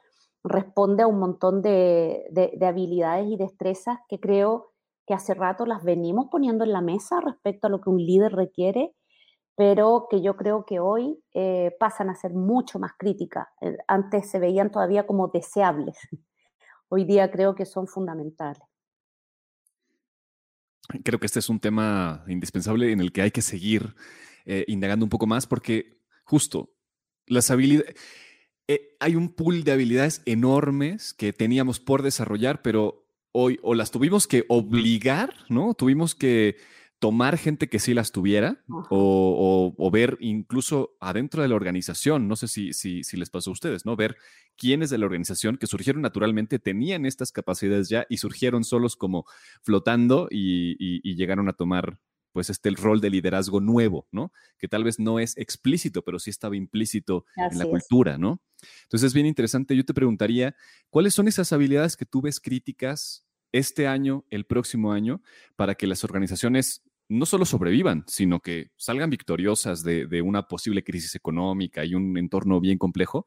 [0.43, 2.25] responde a un montón de,
[2.61, 4.73] habilidades y destrezas que creo
[5.07, 8.33] que hace rato las venimos poniendo en la mesa respecto a lo que un líder
[8.33, 8.95] requiere,
[9.55, 13.47] pero que yo creo que hoy eh, pasan a ser mucho más críticas.
[13.61, 15.99] Eh, antes se veían todavía como deseables.
[16.95, 18.63] Hoy día creo que son fundamentales
[21.03, 23.97] creo que este es un tema indispensable en el que hay que seguir
[24.45, 26.71] eh, indagando un poco más porque justo
[27.27, 27.97] las habilidades,
[28.69, 33.91] eh, hay un pool de habilidades enormes que teníamos por desarrollar, pero hoy o las
[33.91, 35.75] tuvimos que obligar, ¿no?
[35.75, 36.59] Tuvimos que
[37.05, 42.49] tomar gente que sí las tuviera o, ver incluso adentro de la organización, no sé
[42.49, 43.95] si, si, les pasó a ustedes, ¿no?
[43.95, 44.17] Ver
[44.57, 49.27] quiénes de la organización que surgieron naturalmente tenían estas capacidades ya y surgieron solos como
[49.61, 51.99] flotando y, llegaron a tomar
[52.33, 54.33] pues este el rol de liderazgo nuevo, ¿no?
[54.57, 58.41] Que tal vez no es explícito, pero sí estaba implícito en la cultura, ¿no?
[58.85, 59.77] Entonces es bien interesante.
[59.77, 60.57] Yo te preguntaría,
[60.89, 65.23] ¿cuáles son esas habilidades que tú ves críticas este año, el próximo año,
[65.55, 71.15] para que las organizaciones no solo sobrevivan, sino que salgan victoriosas de, una posible crisis
[71.15, 73.27] económica y un entorno bien complejo.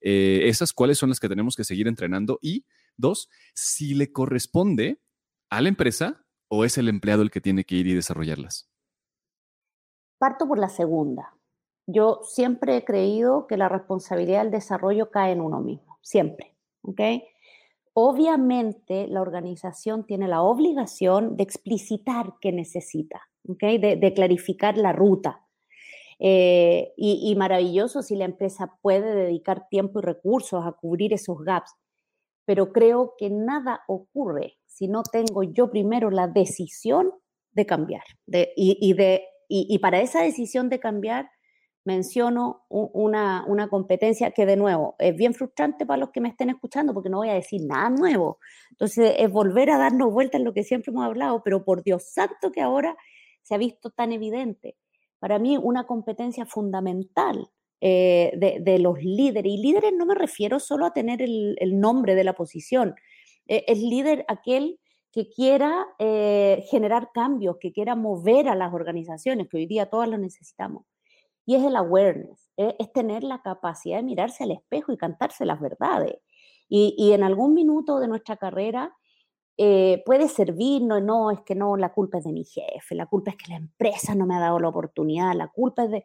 [0.00, 2.66] Eh, esas cuáles son las que tenemos que seguir entrenando y
[2.96, 5.00] dos, si le corresponde
[5.48, 8.68] a la empresa o es el empleado el que tiene que ir y desarrollarlas.
[10.18, 11.34] Parto por la segunda.
[11.86, 16.52] Yo siempre he creído que la responsabilidad del desarrollo cae en uno mismo, siempre.
[16.82, 17.00] ¿ok?
[17.94, 25.46] Obviamente la organización tiene la obligación de explicitar qué necesita, de, clarificar la ruta.
[26.18, 31.74] Eh, y, maravilloso si la empresa puede dedicar tiempo y recursos a cubrir esos gaps.
[32.44, 37.12] pero creo que nada ocurre si no tengo yo primero la decisión
[37.52, 38.04] de cambiar.
[38.56, 41.28] y, para esa decisión de cambiar,
[41.84, 46.50] menciono una, una, competencia que de nuevo es bien frustrante para los que me estén
[46.50, 48.38] escuchando porque no voy a decir nada nuevo.
[48.70, 52.04] Entonces es volver a darnos vuelta en lo que siempre hemos hablado, pero por Dios
[52.04, 52.96] santo que ahora
[53.42, 54.76] se ha visto tan evidente.
[55.18, 57.48] Para mí una competencia fundamental
[57.80, 62.22] eh, de, los líderes, y líderes no me refiero solo a tener el, nombre de
[62.22, 62.94] la posición,
[63.48, 64.78] eh, es líder aquel
[65.10, 70.08] que quiera eh, generar cambios, que quiera mover a las organizaciones, que hoy día todas
[70.08, 70.84] lo necesitamos.
[71.44, 75.60] Y es el awareness, es tener la capacidad de mirarse al espejo y cantarse las
[75.60, 76.16] verdades.
[76.68, 78.94] Y, y en algún minuto de nuestra carrera
[80.04, 83.36] puede servir, no, es que no, la culpa es de mi jefe, la culpa es
[83.36, 86.04] que la empresa no me ha dado la oportunidad, la culpa es de...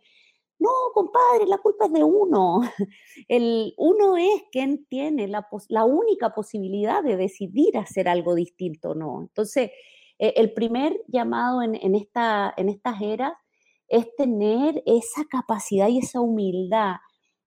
[0.59, 2.61] No, compadre, la culpa es de uno.
[3.27, 9.21] El uno es quien tiene la, la única posibilidad de decidir hacer algo distinto no.
[9.21, 9.69] Entonces,
[10.17, 13.33] e, el primer llamado en, en, esta, en estas eras
[13.87, 16.95] es tener esa capacidad y esa humildad.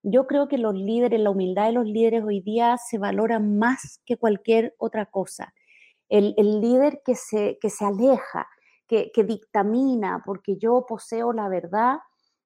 [0.03, 4.01] Yo creo que los líderes, la humildad de los líderes hoy día se valora más
[4.07, 5.53] que cualquier otra cosa.
[6.09, 8.49] El, el líder que se, que se aleja,
[8.89, 11.99] que, que dictamina, porque yo poseo la verdad,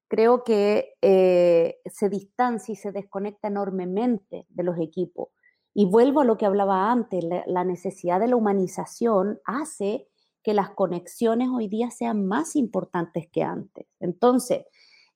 [0.09, 5.29] creo que eh, se distancia y se desconecta enormemente de los equipos.
[5.75, 10.07] Y vuelvo a lo que hablaba antes, la, necesidad de la humanización hace
[10.45, 13.87] que las conexiones hoy día sean más importantes que antes.
[13.99, 14.67] Entonces,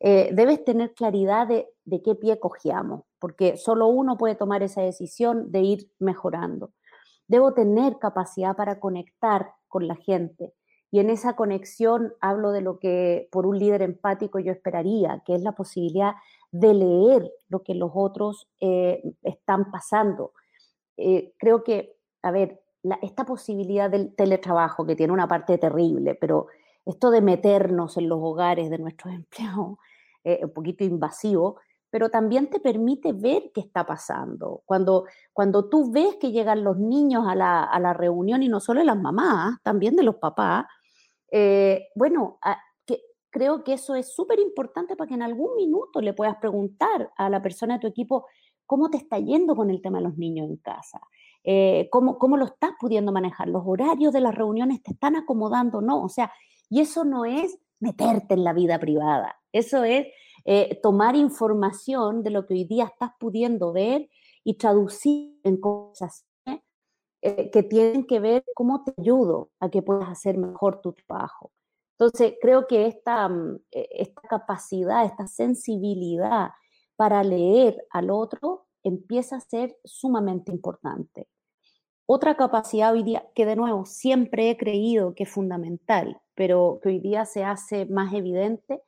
[0.00, 4.82] eh, debes tener claridad de, de qué pie cogiamos, porque solo uno puede tomar esa
[4.82, 6.72] decisión de ir mejorando.
[7.28, 10.54] Debo tener capacidad para conectar con la gente,
[10.90, 15.34] y en esa conexión hablo de lo que por un líder empático yo esperaría, que
[15.34, 16.14] es la posibilidad
[16.50, 20.32] de leer lo que los otros eh, están pasando.
[20.96, 22.62] Eh, creo que, a ver,
[23.02, 26.46] esta posibilidad del teletrabajo, que tiene una parte terrible, pero
[26.84, 29.78] esto de meternos en los hogares de nuestros empleados,
[30.24, 31.60] eh, un poquito invasivo,
[31.90, 34.62] pero también te permite ver qué está pasando.
[34.66, 38.60] Cuando, cuando tú ves que llegan los niños a la, a la reunión, y no
[38.60, 40.66] solo de las mamás, también de los papás,
[41.30, 42.38] eh, bueno,
[42.86, 43.00] que,
[43.30, 47.30] creo que eso es súper importante para que en algún minuto le puedas preguntar a
[47.30, 48.26] la persona de tu equipo
[48.66, 51.00] cómo te está yendo con el tema de los niños en casa.
[51.44, 55.80] Eh, cómo, cómo, lo estás pudiendo manejar, los horarios de las reuniones te están acomodando,
[55.80, 56.32] no, o sea,
[56.68, 60.08] y eso no es meterte en la vida privada, eso es
[60.44, 64.08] eh, tomar información de lo que hoy día estás pudiendo ver
[64.44, 66.26] y traducir en cosas
[67.20, 71.50] eh, que tienen que ver cómo te ayudo a que puedas hacer mejor tu trabajo.
[71.98, 76.50] Entonces, creo que esta, mm, e, esta capacidad, esta sensibilidad
[76.96, 81.28] para leer al otro empieza a ser sumamente importante.
[82.06, 86.88] Otra capacidad hoy día, que de nuevo siempre he creído que es fundamental, pero que
[86.88, 88.82] hoy día se hace más evidente,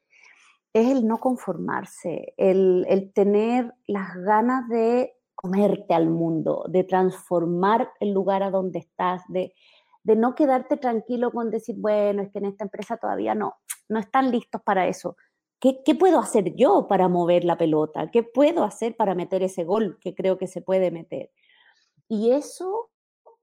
[0.73, 7.91] es el no conformarse, el, el tener las ganas de comerte al mundo, de transformar
[7.99, 9.55] el lugar a donde estás, de,
[10.03, 13.55] de no quedarte tranquilo con decir, bueno, es que en esta empresa todavía no,
[13.89, 15.17] no están listos para eso.
[15.61, 18.11] ¿Qué, ¿Qué, puedo hacer yo para mover la pelota?
[18.11, 21.31] ¿Qué puedo hacer para meter ese gol que creo que se puede meter?
[22.09, 22.91] Y eso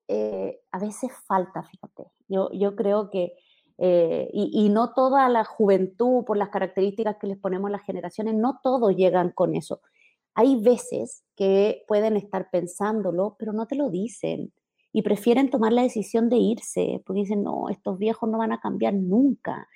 [0.07, 2.05] eh, a veces falta, fíjate.
[2.27, 3.33] Yo, yo creo que,
[3.77, 8.35] eh, y, y, no toda la juventud, por las características que les ponemos las generaciones,
[8.35, 9.81] no todos llegan con eso.
[10.33, 14.53] Hay veces que pueden estar pensándolo, pero no te lo dicen
[14.93, 18.59] y prefieren tomar la decisión de irse, porque dicen, no, estos viejos no van a
[18.59, 19.67] cambiar nunca.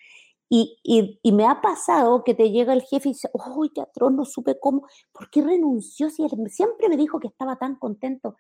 [0.54, 4.60] Y, me ha pasado que te llega el jefe y dice, ¡ay, teatro, no supe
[4.60, 4.86] cómo!
[5.14, 8.36] ¿Por qué renunció si él siempre me dijo que estaba tan contento?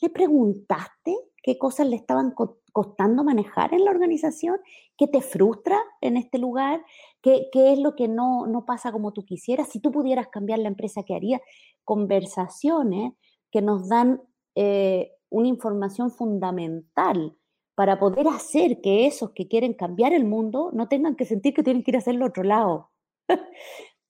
[0.00, 2.34] ¿Le preguntaste qué cosas le estaban
[2.72, 4.60] costando manejar en la organización?
[4.96, 6.82] ¿Qué te frustra en este lugar?
[7.20, 9.68] ¿Qué, qué es lo que no, no, pasa como tú quisieras?
[9.68, 11.42] Si tú pudieras cambiar la empresa, ¿qué harías?
[11.84, 13.12] Conversaciones
[13.50, 14.22] que nos dan
[14.54, 17.36] eh, una información fundamental
[17.74, 21.62] para poder hacer que esos que quieren cambiar el mundo no tengan que sentir que
[21.62, 22.90] tienen que ir a hacerlo otro lado.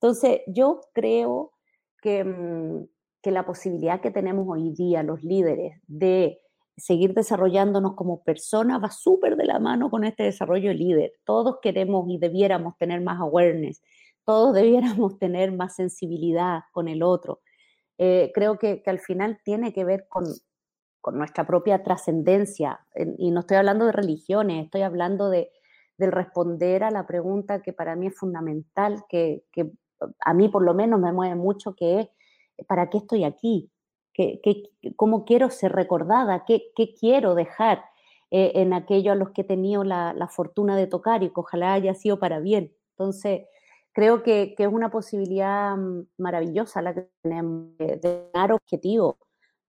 [0.01, 1.53] Entonces, yo creo
[2.01, 2.87] que, mm,
[3.21, 6.39] que la posibilidad que tenemos hoy día los líderes de
[6.75, 11.13] seguir desarrollándonos como personas va súper de la mano con este desarrollo líder.
[11.23, 13.81] Todos queremos y debiéramos tener más awareness,
[14.25, 17.41] todos debiéramos tener más sensibilidad con el otro.
[17.97, 20.25] Eh, creo que, que, al final tiene que ver con,
[21.03, 22.79] con nuestra propia trascendencia.
[23.17, 25.51] Y no estoy hablando de religiones, estoy hablando de,
[25.97, 29.69] del responder a la pregunta que para mí es fundamental, que, que
[30.21, 32.09] a mí por lo menos me mueve mucho, que es
[32.67, 33.69] ¿para qué estoy aquí?
[34.13, 34.39] ¿Qué,
[34.95, 36.45] cómo quiero ser recordada?
[36.45, 37.83] ¿Qué, qué quiero dejar
[38.31, 41.39] eh, en aquello a los que he tenido la, la, fortuna de tocar y que
[41.41, 42.71] ojalá haya sido para bien?
[42.91, 43.41] Entonces,
[43.91, 49.17] creo que, que es una posibilidad mm, maravillosa la que tenemos de, dar objetivo,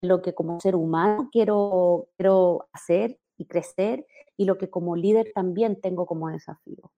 [0.02, 5.32] lo que como ser humano quiero, quiero hacer y crecer y lo que como líder
[5.34, 6.91] también tengo como desafío.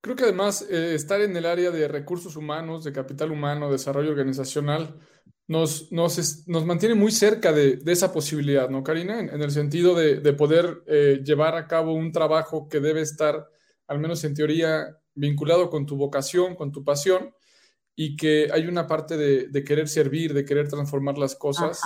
[0.00, 4.10] Creo que además eh, estar en el área de recursos humanos, de capital humano, desarrollo
[4.10, 4.96] organizacional,
[5.48, 9.18] nos, nos, nos mantiene muy cerca de, de, esa posibilidad, ¿no, Karina?
[9.18, 13.48] En, el sentido de, de poder eh, llevar a cabo un trabajo que debe estar,
[13.86, 17.34] al menos en teoría, vinculado con tu vocación, con tu pasión,
[18.00, 21.80] y que hay una parte de, querer servir, de querer transformar las cosas.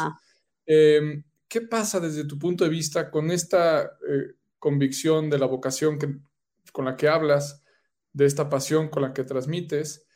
[0.66, 5.98] Eh, ¿Qué pasa desde tu punto de vista con esta eh, convicción de la vocación
[5.98, 6.14] que,
[6.70, 7.64] con la que hablas,
[8.12, 10.06] de esta pasión con la que transmites?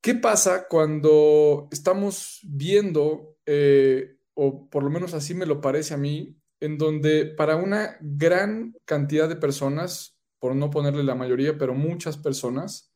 [0.00, 5.98] ¿Qué pasa cuando estamos viendo, eh, o por lo menos así me lo parece a
[5.98, 11.74] mí, en donde para una gran cantidad de personas, por no ponerle la mayoría, pero
[11.74, 12.92] muchas personas,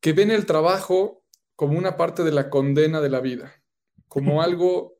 [0.00, 1.19] que ven el trabajo
[1.60, 3.52] como una parte de la condena de la vida,
[4.08, 4.96] como algo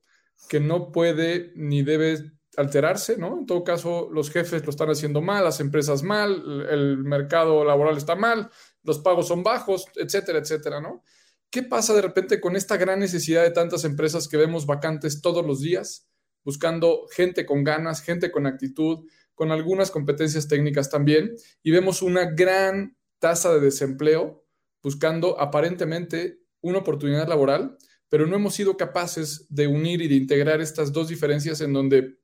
[0.47, 3.39] que no puede ni debe alterarse, ¿no?
[3.39, 7.97] En todo caso, los jefes lo están haciendo mal, las empresas mal, el mercado laboral
[7.97, 8.51] está mal,
[8.83, 11.03] los pagos son bajos, etcétera, etcétera, ¿no?
[11.49, 15.47] ¿Qué pasa de repente con esta gran necesidad de tantas empresas que vemos vacantes todos
[15.47, 16.11] los días,
[16.45, 22.27] buscando gente con ganas, gente con actitud, con algunas competencias técnicas también, y vemos una
[22.27, 24.45] gran tasa de desempleo
[24.83, 27.77] buscando aparentemente una oportunidad laboral
[28.11, 32.19] pero no hemos sido capaces de unir y de integrar estas dos diferencias en donde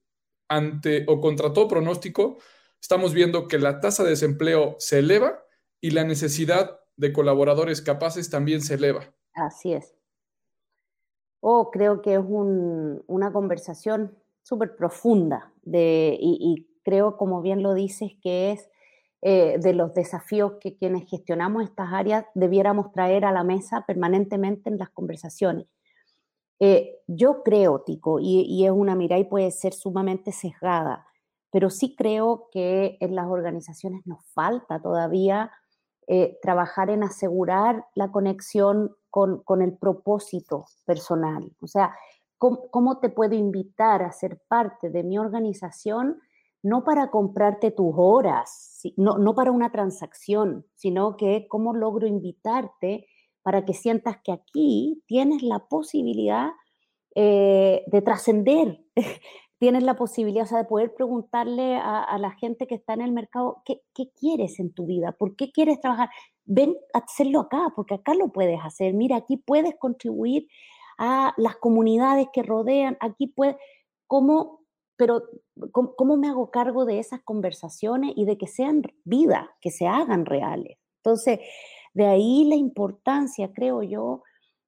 [0.48, 2.38] ante o contra todo pronóstico
[2.80, 5.44] estamos viendo que la tasa de desempleo se eleva
[5.80, 9.14] y la necesidad de colaboradores capaces también se eleva.
[9.32, 9.94] Así es.
[11.40, 18.52] Oh, creo que es una conversación súper profunda y, creo, como bien lo dices, que
[18.52, 18.68] es
[19.28, 24.70] eh, de los desafíos que quienes gestionamos estas áreas debiéramos traer a la mesa permanentemente
[24.70, 25.66] en las conversaciones.
[26.60, 31.08] Eh, yo creo, Tico, y, es una mirada y puede ser sumamente sesgada,
[31.50, 35.50] pero sí creo que en las organizaciones nos falta todavía
[36.06, 41.50] eh, trabajar en asegurar la conexión con, el propósito personal.
[41.60, 41.96] O sea,
[42.38, 46.20] ¿cómo, te puedo invitar a ser parte de mi organización?
[46.62, 53.06] No para comprarte tus horas, no, no para una transacción, sino que cómo logro invitarte
[53.42, 56.50] para que sientas que aquí tienes la posibilidad
[57.14, 58.84] eh, de trascender,
[59.58, 63.80] tienes la posibilidad de poder preguntarle a, la gente que está en el mercado, ¿qué,
[64.18, 65.12] quieres en tu vida?
[65.12, 66.10] ¿Por qué quieres trabajar?
[66.44, 68.92] Ven a hacerlo acá, porque acá lo puedes hacer.
[68.92, 70.48] Mira, aquí puedes contribuir
[70.98, 73.56] a las comunidades que rodean, aquí puedes,
[74.06, 74.65] ¿cómo,
[74.96, 75.22] pero
[75.72, 80.26] cómo me hago cargo de esas conversaciones y de que sean vida, que se hagan
[80.26, 80.78] reales?
[81.04, 81.40] Entonces,
[81.94, 84.22] de ahí la importancia, creo yo,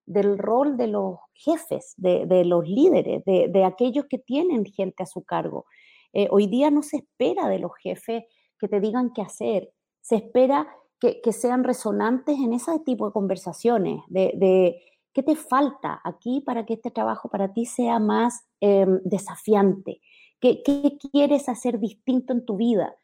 [0.07, 5.25] del rol de los jefes, de, los líderes, de, aquellos que tienen gente a su
[5.25, 5.67] cargo.
[6.15, 8.25] Eh, hoy día no se espera de los jefes
[8.59, 9.71] que te digan qué hacer,
[10.01, 10.67] se espera
[10.99, 16.75] que, sean resonantes en ese tipo de conversaciones, de, qué te falta aquí para que
[16.75, 20.01] este trabajo para ti sea más em, desafiante,
[20.41, 20.63] ¿Qué,
[21.11, 22.97] quieres hacer distinto en tu vida.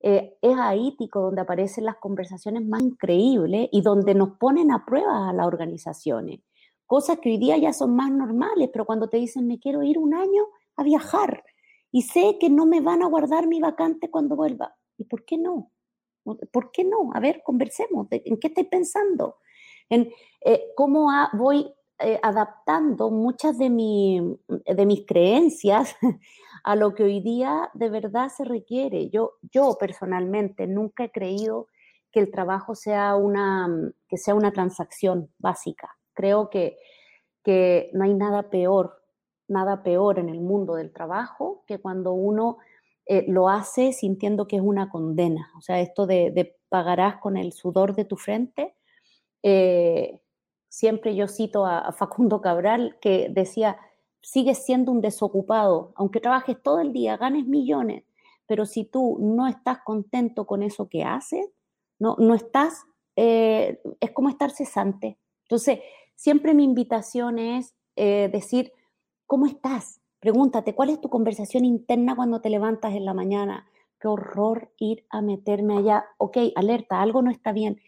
[0.00, 4.84] Eh, es ahí, Tico, donde aparecen las conversaciones más increíbles y donde nos ponen a
[4.84, 6.40] prueba a las organizaciones.
[6.86, 9.98] Cosas que hoy día ya son más normales, pero cuando te dicen me quiero ir
[9.98, 11.44] un año a viajar
[11.92, 14.74] y sé que no me van a guardar mi vacante cuando vuelva.
[14.96, 15.70] ¿Y por qué no?
[16.24, 17.10] ¿Por qué no?
[17.14, 18.08] A ver, conversemos.
[18.10, 19.36] ¿En qué estoy pensando?
[19.88, 20.10] En
[20.44, 25.96] eh, cómo voy eh, adaptando muchas de, de mis creencias
[26.64, 29.10] a lo que hoy día de verdad se requiere.
[29.10, 31.68] Yo, yo personalmente nunca he creído
[32.12, 33.68] que el trabajo sea una,
[34.08, 35.96] que sea una transacción básica.
[36.14, 36.78] Creo que,
[37.44, 39.02] que no hay nada peor,
[39.48, 42.58] nada peor en el mundo del trabajo que cuando uno
[43.06, 45.50] eh, lo hace sintiendo que es una condena.
[45.58, 48.76] O sea, esto de, pagarás con el sudor de tu frente.
[49.42, 50.20] Eh,
[50.70, 53.76] siempre yo cito a Facundo Cabral que decía,
[54.22, 58.04] sigues siendo un desocupado, aunque trabajes todo el día, ganes millones,
[58.46, 61.46] pero si tú no estás contento con eso que haces,
[61.98, 62.84] no, no estás,
[63.16, 65.18] eh, es como estar cesante.
[65.42, 65.80] Entonces,
[66.14, 68.72] siempre mi invitación es eh, decir,
[69.26, 70.00] ¿cómo estás?
[70.18, 73.66] Pregúntate, ¿cuál es tu conversación interna cuando te levantas en la mañana?
[73.98, 76.06] Qué horror ir a meterme allá.
[76.18, 77.80] Ok, alerta, algo no está bien.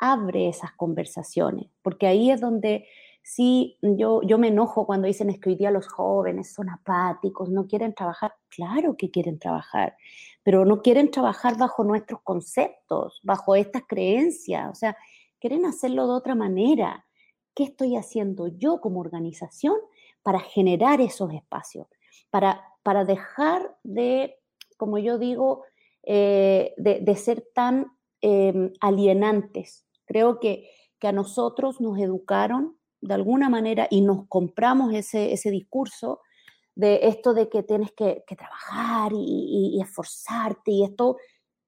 [0.00, 2.86] Abre esas conversaciones, porque ahí es donde
[3.22, 7.50] Sí, yo, yo me enojo cuando dicen es que hoy día los jóvenes son apáticos,
[7.50, 8.34] no quieren trabajar.
[8.48, 9.96] Claro que quieren trabajar,
[10.42, 14.70] pero no quieren trabajar bajo nuestros conceptos, bajo estas creencias.
[14.70, 14.96] O sea,
[15.38, 17.06] quieren hacerlo de otra manera.
[17.54, 19.76] ¿Qué estoy haciendo yo como organización
[20.22, 21.86] para generar esos espacios?
[22.30, 24.38] Para, para dejar de,
[24.76, 25.64] como yo digo,
[26.02, 27.92] eh, de, ser tan
[28.22, 29.86] em, alienantes.
[30.10, 35.52] Creo que, que a nosotros nos educaron de alguna manera y nos compramos ese, ese
[35.52, 36.20] discurso
[36.74, 41.16] de esto de que tienes que, trabajar y, esforzarte y esto,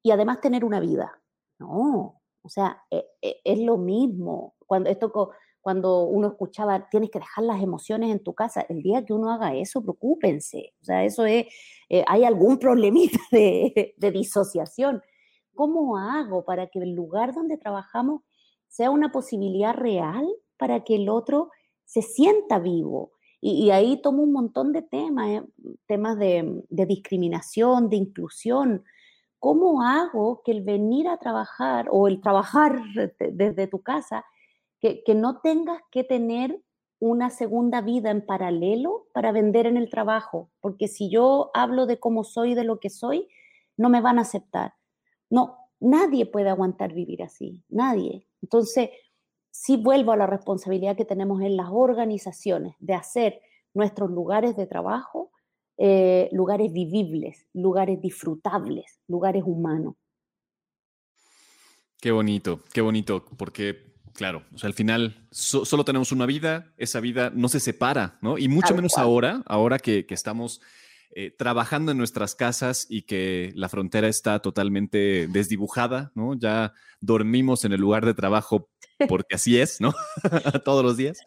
[0.03, 1.23] y además tener una vida.
[1.61, 4.57] No, o sea, e, e, es, lo mismo.
[4.67, 5.31] Cuando, esto,
[5.61, 9.31] cuando uno escuchaba, tienes que dejar las emociones en tu casa, el día que uno
[9.31, 10.75] haga eso, preocúpense.
[10.81, 11.47] O sea, eso es,
[11.89, 15.01] eh, hay algún problemita de, de disociación.
[15.55, 18.23] ¿Cómo hago para que el lugar donde trabajamos
[18.73, 21.51] sea una posibilidad real para que el otro
[21.85, 23.13] se sienta vivo.
[23.39, 25.43] Y, ahí tomo un montón de temas, eh,
[25.87, 28.85] temas de, discriminación, de inclusión.
[29.39, 32.81] ¿Cómo hago que el venir a trabajar o el trabajar
[33.19, 34.25] desde tu casa,
[34.81, 36.63] que, que no tengas que tener
[36.99, 40.51] una segunda vida en paralelo para vender en el trabajo?
[40.61, 43.29] Porque si yo hablo de cómo soy, de lo que soy,
[43.77, 44.75] no me van a aceptar.
[45.29, 48.27] No, nadie puede aguantar vivir así, nadie.
[48.41, 48.91] Entonces,
[49.51, 53.41] sí vuelvo a la responsabilidad que tenemos en las organizaciones de hacer
[53.75, 55.31] nuestros lugares de trabajo
[55.79, 59.95] eh, lugares vivibles, lugares disfrutables, lugares humanos.
[62.01, 67.01] Qué bonito, qué bonito, porque claro, o sea, al final solo tenemos una vida, esa
[67.01, 68.39] vida no se separa, ¿no?
[68.39, 70.61] Y mucho menos ahora, ahora que, que estamos
[71.15, 76.35] eh, trabajando en nuestras casas y que la frontera está totalmente desdibujada, ¿no?
[76.35, 78.71] Ya dormimos en el lugar de trabajo
[79.09, 79.95] porque así es, ¿no?
[80.65, 81.19] Todos los días.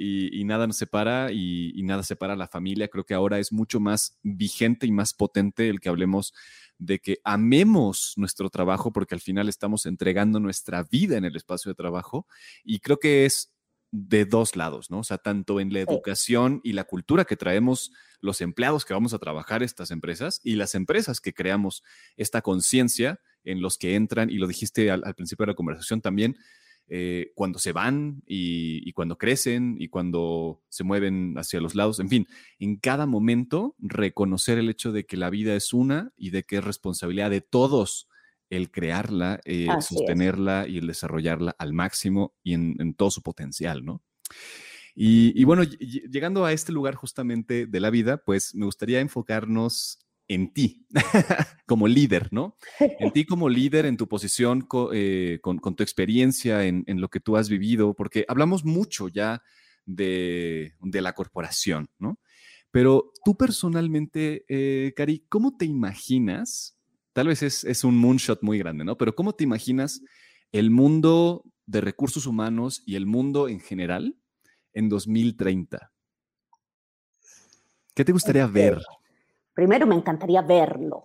[0.00, 2.86] Y, nada nos separa y, y, nada separa a la familia.
[2.86, 6.32] Creo que ahora es mucho más vigente y más potente el que hablemos
[6.78, 11.70] de que amemos nuestro trabajo porque al final estamos entregando nuestra vida en el espacio
[11.70, 12.26] de trabajo
[12.64, 13.52] y creo que es
[13.90, 15.00] de dos lados, ¿no?
[15.00, 17.90] O sea, tanto en la educación y la cultura que traemos
[18.20, 21.82] los empleados que vamos a trabajar estas empresas y las empresas que creamos
[22.16, 26.36] esta conciencia en los que entran, y lo dijiste al, principio de la conversación también,
[26.90, 32.08] eh, cuando se van y, cuando crecen y cuando se mueven hacia los lados, en
[32.08, 32.26] fin,
[32.58, 36.56] en cada momento reconocer el hecho de que la vida es una y de que
[36.56, 38.08] es responsabilidad de todos
[38.50, 44.02] el crearla, eh, sostenerla y el desarrollarla al máximo y en, todo su potencial, ¿no?
[45.00, 50.52] Y, bueno, llegando a este lugar justamente de la vida, pues me gustaría enfocarnos en
[50.52, 50.88] ti
[51.66, 52.56] como líder, ¿no?
[52.80, 57.36] En ti como líder, en tu posición, eh, con, tu experiencia, en, lo que tú
[57.36, 59.40] has vivido, porque hablamos mucho ya
[59.86, 62.18] de, la corporación, ¿no?
[62.72, 66.76] Pero tú personalmente, eh, Cari, ¿cómo te imaginas
[67.12, 68.96] tal vez es, un moonshot muy grande, ¿no?
[68.98, 70.02] Pero ¿cómo te imaginas
[70.50, 74.16] el mundo de recursos humanos y el mundo en general
[74.78, 75.90] en 2030?
[77.94, 78.78] ¿Qué te gustaría ver?
[79.52, 81.04] Primero me encantaría verlo.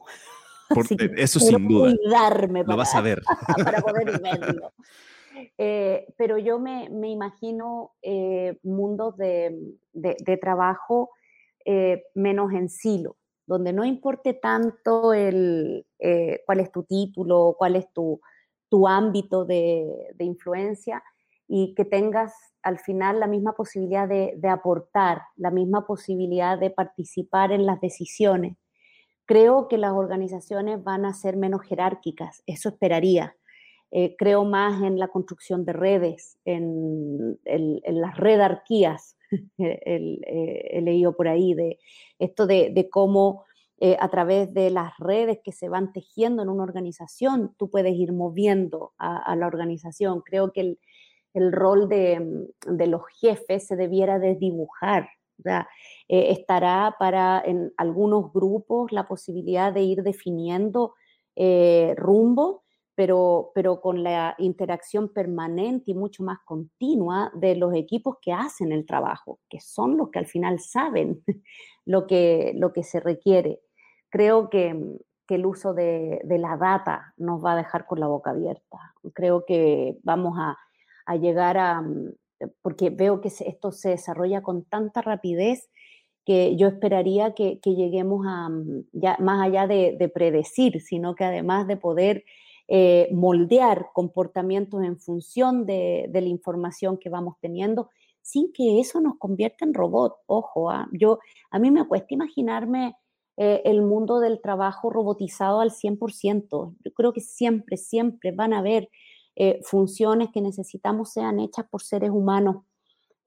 [1.18, 1.92] eso sin duda.
[1.96, 3.22] Cuidarme Lo vas a ver.
[3.64, 4.74] para poder verlo.
[5.58, 9.78] Eh, pero yo me, imagino eh, mundos de,
[10.40, 11.10] trabajo
[11.66, 13.18] eh, menos en silo,
[13.48, 18.22] donde no importe tanto el, eh, cuál es tu título, cuál es tu,
[18.88, 21.04] ámbito de, influencia
[21.48, 22.34] y que tengas
[22.64, 28.58] al final la misma posibilidad de, aportar, la misma posibilidad de participar en las decisiones.
[29.26, 33.36] Creo que las organizaciones van a ser menos jerárquicas, eso esperaría.
[33.92, 39.18] Eh, creo más en la construcción de redes, en, las redarquías,
[39.60, 41.78] eh, he leído por ahí, de
[42.18, 43.44] esto de, cómo
[43.80, 47.94] eh, a través de las redes que se van tejiendo en una organización, tú puedes
[47.94, 50.22] ir moviendo a, la organización.
[50.22, 50.80] Creo que el,
[51.34, 52.48] rol de,
[52.88, 55.10] los jefes se debiera desdibujar.
[55.46, 55.66] O
[56.08, 60.94] estará para en algunos grupos la posibilidad de ir definiendo
[61.96, 62.64] rumbo,
[62.96, 68.72] pero, pero con la interacción permanente y mucho más continua de los equipos que hacen
[68.72, 71.24] el trabajo, que son los que al final saben
[71.86, 73.62] lo que, lo que se requiere.
[74.10, 74.80] Creo que,
[75.28, 78.78] que el uso de, de, la data nos va a dejar con la boca abierta.
[79.14, 80.58] Creo que vamos a,
[81.06, 81.84] a llegar a,
[82.62, 85.70] porque veo que esto se desarrolla con tanta rapidez
[86.26, 88.50] que yo esperaría que, lleguemos a,
[88.94, 92.24] ya, más allá de, de predecir, sino que además de poder
[92.70, 97.90] eh, moldear comportamientos en función de, la información que vamos teniendo,
[98.22, 100.16] sin que eso nos convierta en robot.
[100.28, 100.88] Ojo, ¿ah?
[100.94, 101.20] yo,
[101.52, 102.96] a mí me cuesta imaginarme
[103.36, 106.76] eh, el mundo del trabajo robotizado al 100%.
[106.84, 108.90] Yo creo que siempre, siempre van a haber
[109.36, 112.64] eh, funciones que necesitamos sean hechas por seres humanos,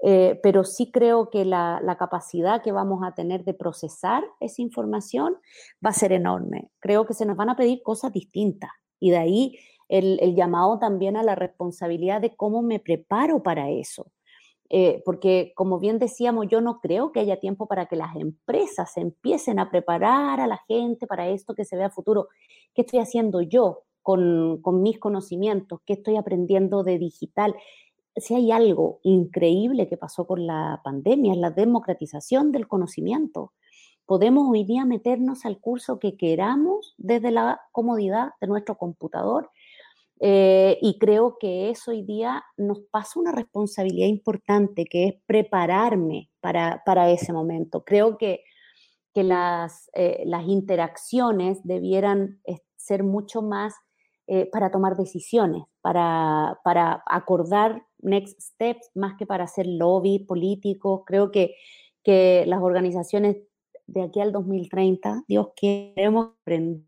[0.02, 5.36] eh, pero sí creo que la, capacidad que vamos a tener de procesar esa información
[5.84, 6.70] va a ser enorme.
[6.80, 10.78] Creo que se nos van a pedir cosas distintas y de ahí el, el llamado
[10.78, 14.12] también a la responsabilidad de cómo me preparo para eso.
[14.68, 18.96] Eh, porque como bien decíamos, yo no creo que haya tiempo para que las empresas
[18.96, 22.28] empiecen a preparar a la gente para esto que se ve a futuro.
[22.74, 25.80] ¿Qué estoy haciendo yo con, mis conocimientos?
[25.84, 27.56] ¿Qué estoy aprendiendo de digital?
[28.14, 33.52] Si hay algo increíble que pasó con la pandemia, es la democratización del conocimiento.
[34.04, 39.50] Podemos hoy día meternos al curso que queramos desde la comodidad de nuestro computador
[40.20, 46.30] eh, y creo que eso hoy día nos pasa una responsabilidad importante, que es prepararme
[46.40, 47.82] para, para ese momento.
[47.84, 48.44] Creo que,
[49.12, 52.40] que las, eh, las interacciones debieran
[52.76, 53.74] ser mucho más
[54.26, 61.04] eh, para tomar decisiones, para, para acordar next steps, más que para hacer lobby político.
[61.04, 61.54] Creo que,
[62.02, 63.36] que las organizaciones
[63.86, 66.82] de aquí al 2030, Dios, queremos aprender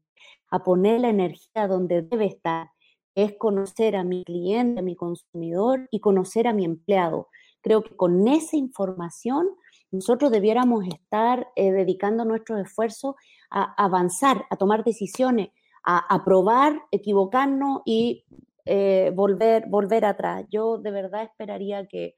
[0.51, 2.71] a poner la energía donde debe estar
[3.15, 7.29] es conocer a mi cliente, a mi consumidor y conocer a mi empleado.
[7.61, 9.49] Creo que con esa información
[9.91, 13.17] nosotros debiéramos estar eh, dedicando nuestros esfuerzos
[13.51, 15.49] a avanzar, a tomar decisiones,
[15.91, 18.27] a, probar, equivocarnos y
[18.67, 20.45] eh, volver, volver atrás.
[20.51, 22.15] Yo de verdad esperaría que,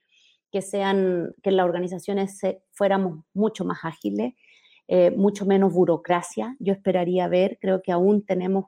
[0.61, 2.41] sean, que las organizaciones
[2.73, 4.33] fuéramos mucho más ágiles,
[4.89, 6.57] eh, mucho menos burocracia.
[6.59, 8.65] Yo esperaría ver, creo que aún tenemos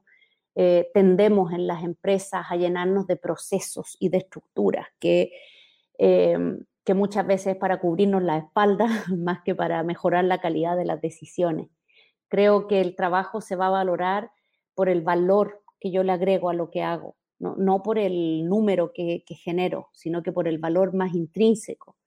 [0.56, 5.32] eh, tendemos en las empresas a llenarnos de procesos y de estructuras que,
[5.98, 8.86] que muchas veces es para cubrirnos la espalda
[9.18, 11.68] más que para mejorar la calidad de las decisiones.
[12.30, 14.32] Creo que el trabajo se va a valorar
[14.76, 18.94] por el valor que yo le agrego a lo que hago, no, por el número
[18.94, 21.98] que, que genero, sino que por el valor más intrínseco.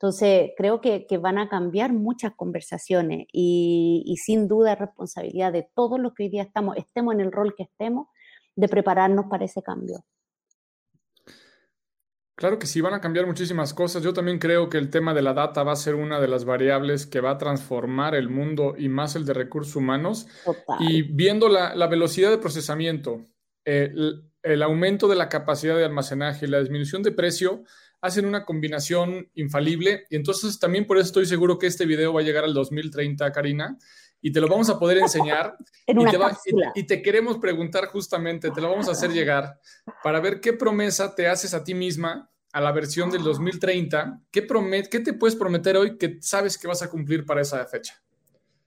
[0.00, 6.00] Entonces, creo que, van a cambiar muchas conversaciones y, sin duda es responsabilidad de todos
[6.00, 8.06] los que hoy día estamos, estemos en el rol que estemos,
[8.56, 10.02] de prepararnos para ese cambio.
[12.40, 14.02] Claro que sí, van a cambiar muchísimas cosas.
[14.02, 16.46] Yo también creo que el tema de la data va a ser una de las
[16.46, 20.26] variables que va a transformar el mundo y más el de recursos humanos.
[20.78, 23.26] Y viendo la, velocidad de procesamiento,
[23.66, 27.62] el, el aumento de la capacidad de almacenaje y la disminución de precio,
[28.00, 32.22] hacen una combinación infalible y entonces también por eso estoy seguro que este video va
[32.22, 33.76] a llegar al 2030, Karina,
[34.22, 35.56] y te lo vamos a poder enseñar
[36.74, 39.58] y, te queremos preguntar justamente, te lo vamos a hacer llegar
[40.02, 44.46] para ver qué promesa te haces a ti misma a la versión del 2030, qué,
[44.90, 48.00] qué te puedes prometer hoy que sabes que vas a cumplir para esa fecha.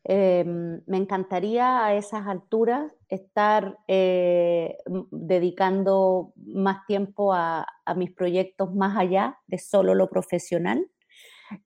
[0.05, 4.77] Em, me encantaría a esas alturas estar eh,
[5.11, 10.85] dedicando más tiempo a, mis proyectos más allá de solo lo profesional.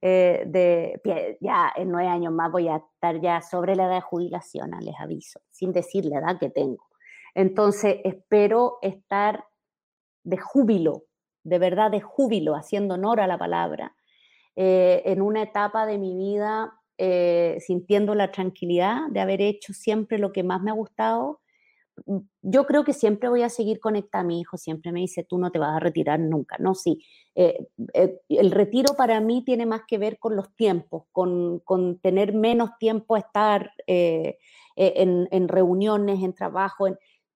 [0.01, 4.01] Eh, de, ya en nueve años más voy a estar ya sobre la edad de
[4.01, 6.85] jubilación, les aviso, sin decir la edad que tengo.
[7.35, 9.45] Entonces espero estar
[10.23, 11.03] de júbilo,
[11.43, 13.95] de verdad de júbilo, haciendo honor a la palabra,
[14.55, 20.17] eh, en una etapa de mi vida eh, sintiendo la tranquilidad de haber hecho siempre
[20.17, 21.41] lo que más me ha gustado.
[22.05, 25.23] Mm, yo creo que siempre voy a seguir conectada a mi hijo, siempre me dice,
[25.23, 26.57] tú no te vas a retirar nunca.
[26.59, 27.03] No, sí,
[27.35, 31.99] eh, eh, el retiro para mí tiene más que ver con los tiempos, con, con
[31.99, 36.87] tener menos tiempo a estar en, en, reuniones, en trabajo,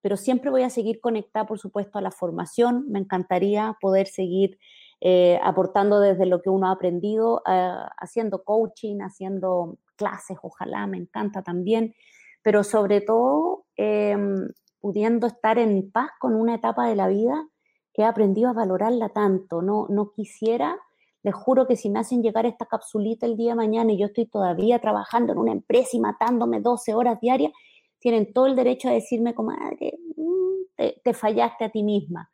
[0.02, 2.86] pero siempre voy a seguir conectada, por supuesto, a la formación.
[2.90, 4.58] Me encantaría poder seguir
[5.04, 10.98] eh, aportando desde lo que uno ha aprendido, eh, haciendo coaching, haciendo clases, ojalá, me
[10.98, 11.96] encanta también,
[12.42, 17.48] pero sobre todo em, pudiendo estar en paz con una etapa de la vida
[17.94, 19.62] que he aprendido a valorarla tanto.
[19.62, 20.78] No, no quisiera,
[21.24, 24.08] les juro que si me hacen llegar esta capsulita el día de mañana y yo
[24.08, 27.52] estoy todavía trabajando en una empresa y matándome 12 horas diarias,
[28.00, 32.30] tienen todo el derecho a decirme, comadre, mm, te fallaste a ti misma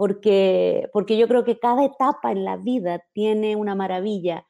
[0.00, 4.46] porque, porque yo creo que cada etapa en la vida tiene una maravilla.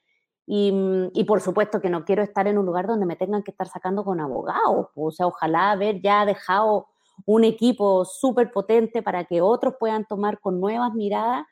[0.53, 3.44] Y, mm, y, por supuesto que no quiero estar en un lugar donde me tengan
[3.44, 4.88] que estar sacando con abogados.
[4.96, 6.88] O sea, ojalá haber ya dejado
[7.24, 11.46] un equipo súper potente para que otros puedan tomar con nuevas miradas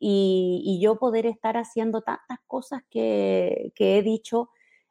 [0.00, 4.48] y, yo poder estar haciendo tantas cosas que, he dicho.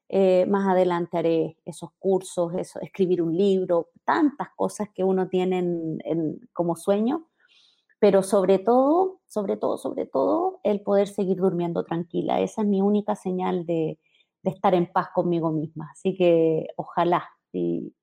[0.09, 6.49] Eh, más adelante haré esos cursos, escribir un libro, tantas cosas que uno tiene en,
[6.53, 7.25] como sueño
[7.99, 12.41] pero sobre todo, sobre todo, sobre todo, el poder seguir durmiendo tranquila.
[12.41, 13.99] Esa es mi única señal de,
[14.43, 15.89] estar en paz conmigo misma.
[15.91, 17.27] Así que ojalá.
[17.51, 17.93] Y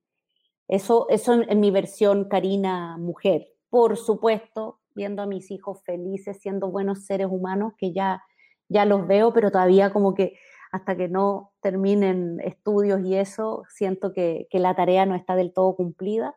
[0.67, 3.47] eso, eso en, mi versión Karina mujer.
[3.69, 8.21] Por supuesto, viendo a mis hijos felices, siendo buenos seres humanos, que ya,
[8.69, 10.37] ya los veo, pero todavía como que
[10.71, 15.53] hasta que no terminen estudios y eso, siento que, que la tarea no está del
[15.53, 16.35] todo cumplida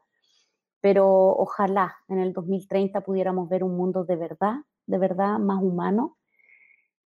[0.81, 4.57] pero ojalá en el 2030 pudiéramos ver un mundo de verdad,
[4.87, 6.17] de verdad más humano.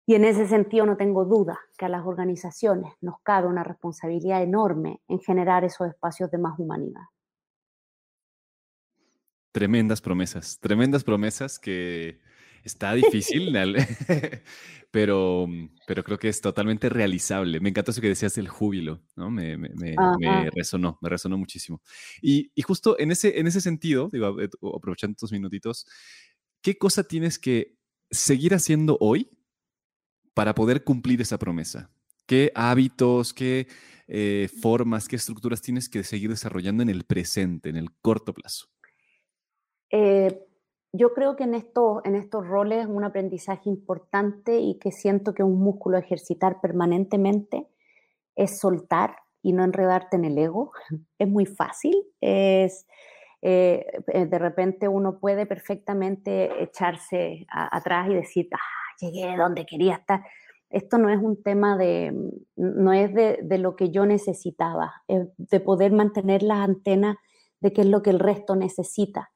[0.05, 4.41] Y en ese sentido no tengo duda que a las organizaciones nos cabe una responsabilidad
[4.41, 7.03] enorme en generar esos espacios de más humanidad.
[9.51, 12.19] Tremendas promesas, tremendas promesas que
[12.63, 13.53] está difícil,
[14.91, 15.47] pero,
[15.87, 17.59] pero creo que es totalmente realizable.
[17.59, 19.29] Me encantó eso que decías del júbilo, ¿no?
[19.29, 21.81] Me, me, me, resonó, me resonó muchísimo.
[22.21, 24.35] Y, y, justo en ese, en ese sentido, digo,
[24.75, 25.85] aprovechando tus minutitos,
[26.61, 27.77] ¿qué cosa tienes que
[28.11, 29.29] seguir haciendo hoy
[30.33, 31.91] para poder cumplir esa promesa?
[32.25, 33.67] ¿Qué hábitos, qué
[34.07, 38.67] eh, formas, qué estructuras tienes que seguir desarrollando en el presente, en el corto plazo?
[39.91, 40.39] Eh,
[40.91, 45.43] yo creo que en, esto, en estos roles un aprendizaje importante y que siento que
[45.43, 47.67] un músculo ejercitar permanentemente
[48.35, 50.71] es soltar y no enredarte en el ego.
[51.19, 52.87] Es muy fácil, es,
[53.41, 59.95] eh, eh, de repente uno puede perfectamente echarse atrás y decir, ah, llegué donde quería
[59.95, 60.23] estar.
[60.69, 62.13] Esto no es un tema de,
[62.55, 67.17] no es de, de lo que yo necesitaba, es de poder mantener las antenas
[67.59, 69.31] de qué es lo que el resto necesita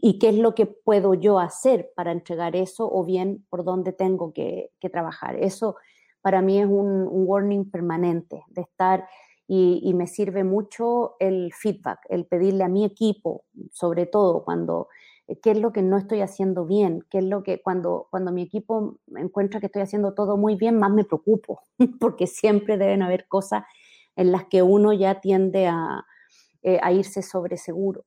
[0.00, 3.92] y qué es lo que puedo yo hacer para entregar eso o bien por dónde
[3.92, 5.36] tengo que, trabajar.
[5.36, 5.76] Eso
[6.20, 9.08] para mí es un, warning permanente de estar
[9.46, 14.88] y, me sirve mucho el feedback, el pedirle a mi equipo, sobre todo cuando
[15.26, 18.32] eh, qué es lo que no estoy haciendo bien, qué es lo que cuando, cuando
[18.32, 21.60] mi equipo encuentra que estoy haciendo todo muy bien, más me preocupo,
[22.00, 23.64] porque siempre deben haber cosas
[24.16, 26.04] en las que uno ya tiende a,
[26.62, 28.04] eh, a irse sobre seguro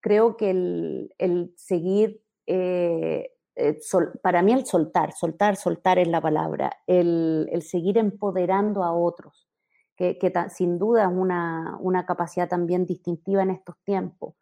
[0.00, 3.78] creo que el, seguir, eh, eh,
[4.22, 9.48] para mí el soltar, soltar, soltar es la palabra, el, seguir empoderando a otros,
[9.96, 14.34] que, sin duda es una, una, capacidad también distintiva en estos tiempos.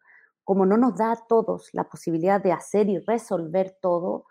[0.45, 4.25] Como no nos da a todos la posibilidad de hacer y resolver todo,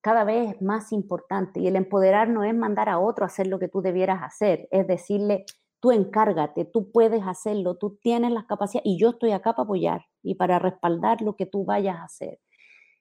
[0.00, 1.60] cada vez es más importante.
[1.60, 4.68] Y el empoderar no es mandar a otro a hacer lo que tú debieras hacer,
[4.72, 5.46] es decirle,
[5.82, 10.06] tú encárgate, tú puedes hacerlo, tú tienes las capacidades y yo estoy acá para apoyar
[10.22, 12.38] y para respaldar lo que tú vayas a hacer.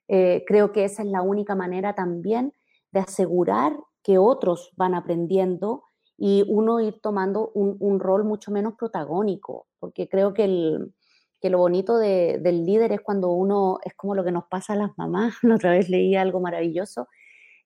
[0.08, 2.54] Eh, creo que esa es la única manera también
[2.92, 5.84] de asegurar que otros van aprendiendo
[6.18, 10.92] y uno ir tomando un, rol mucho menos protagónico, porque creo que, el,
[11.44, 14.98] lo bonito del líder es cuando uno, es como lo que nos pasa a las
[14.98, 17.08] mamás, la otra vez leí algo maravilloso,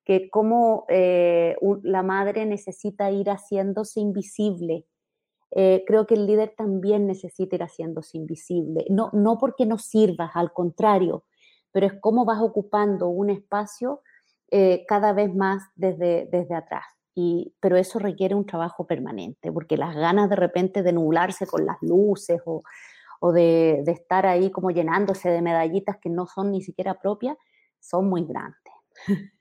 [0.04, 4.86] que como eh, la madre necesita ir haciéndose invisible
[5.58, 8.86] eh, creo que el líder también necesita ir haciéndose invisible.
[8.90, 11.24] No, no porque no sirvas, al contrario,
[11.72, 14.02] pero es cómo vas ocupando un espacio
[14.52, 16.84] eh, cada vez más desde, desde atrás.
[17.16, 21.66] Y, pero eso requiere un trabajo permanente, porque las ganas de repente de nublarse con
[21.66, 22.62] las luces o,
[23.22, 27.38] o de, de estar ahí como llenándose de medallitas que no son ni siquiera propias,
[27.80, 28.74] son muy grandes.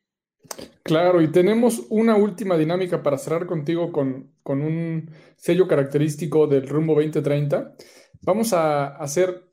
[0.82, 6.94] Claro, y tenemos una última dinámica para cerrar contigo con, un sello característico del rumbo
[6.94, 7.74] 2030.
[8.20, 9.50] Vamos a hacer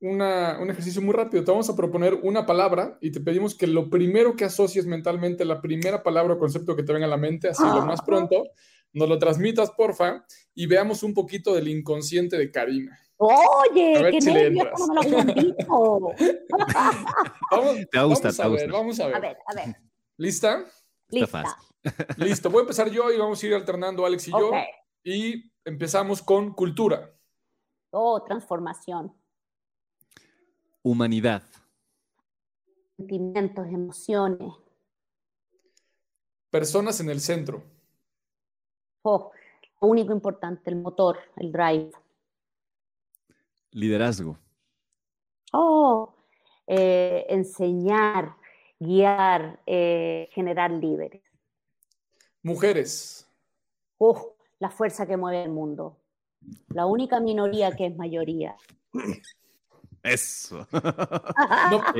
[0.00, 0.20] un
[0.70, 1.44] ejercicio muy rápido.
[1.44, 5.44] Te vamos a proponer una palabra y te pedimos que lo primero que asocies mentalmente,
[5.44, 8.42] la primera palabra o concepto que te venga a la mente, así lo más pronto,
[8.92, 12.98] nos lo transmitas, porfa, y veamos un poquito del inconsciente de Karina.
[13.18, 15.16] Oye, qué si nervios, no me lo
[17.52, 19.14] vamos, te va a gustar, vamos a ver, vamos a ver.
[19.14, 19.76] A ver, a ver.
[20.16, 20.64] ¿Lista?
[21.08, 21.44] Lista.
[22.16, 24.50] Listo, voy a empezar yo y vamos a ir alternando Alex y yo.
[25.04, 27.12] Y empezamos con cultura.
[27.90, 29.12] Oh, transformación.
[30.82, 31.42] Humanidad.
[32.96, 34.52] Sentimientos, emociones.
[36.50, 37.62] Personas en el centro.
[39.02, 39.32] Oh,
[39.80, 41.90] lo único importante, el motor, el drive.
[43.72, 44.38] Liderazgo.
[45.52, 46.14] Oh,
[46.66, 48.36] eh, enseñar,
[48.82, 51.22] guiar, eh, generar líderes.
[52.42, 53.28] Mujeres.
[54.58, 55.98] la fuerza que mueve el mundo.
[56.68, 58.56] La única minoría que es mayoría.
[60.02, 60.66] Eso.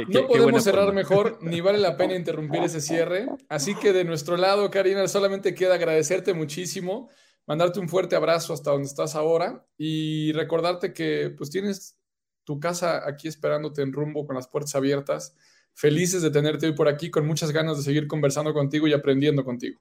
[0.09, 3.27] No, podemos cerrar mejor, ni vale la pena interrumpir ese cierre.
[3.49, 7.09] Así que de nuestro lado, Karina, solamente queda agradecerte muchísimo,
[7.47, 11.97] mandarte un fuerte abrazo hasta donde estás ahora y recordarte que pues tienes
[12.45, 15.37] tu casa aquí esperándote en rumbo con las puertas abiertas
[15.75, 19.45] felices de tenerte hoy por aquí, con muchas ganas de seguir conversando contigo y aprendiendo
[19.45, 19.81] contigo.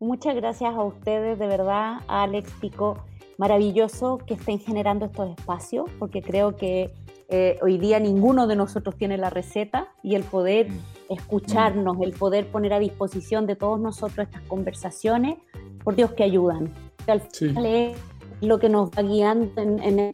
[0.00, 3.04] Muchas gracias a ustedes, de verdad, Alex, Pico,
[3.36, 6.92] maravilloso que estén generando estos espacios, porque creo que
[7.28, 11.12] eh, hoy día ninguno de nosotros tiene la receta y el poder mm.
[11.12, 15.38] escucharnos, el poder poner a disposición de todos nosotros estas conversaciones,
[15.82, 16.72] por Dios que ayudan.
[17.06, 17.96] Al final es
[18.40, 20.12] lo que nos va guiando en, en,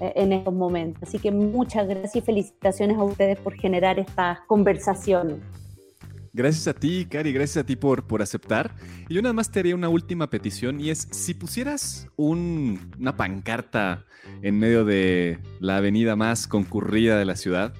[0.00, 1.02] en estos momentos.
[1.08, 5.38] Así que muchas gracias y felicitaciones a ustedes por generar estas conversaciones.
[6.34, 8.74] Gracias a ti, Cari, gracias a ti por, por aceptar.
[9.08, 14.06] Y yo nada más te haría una última petición y es, si pusieras una pancarta
[14.40, 17.74] en medio de la avenida más concurrida de la ciudad,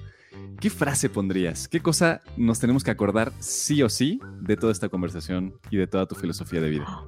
[0.59, 1.67] ¿qué frase pondrías?
[1.67, 5.87] ¿Qué cosa nos tenemos que acordar sí o sí de toda esta conversación y de
[5.87, 7.07] toda tu filosofía de vida?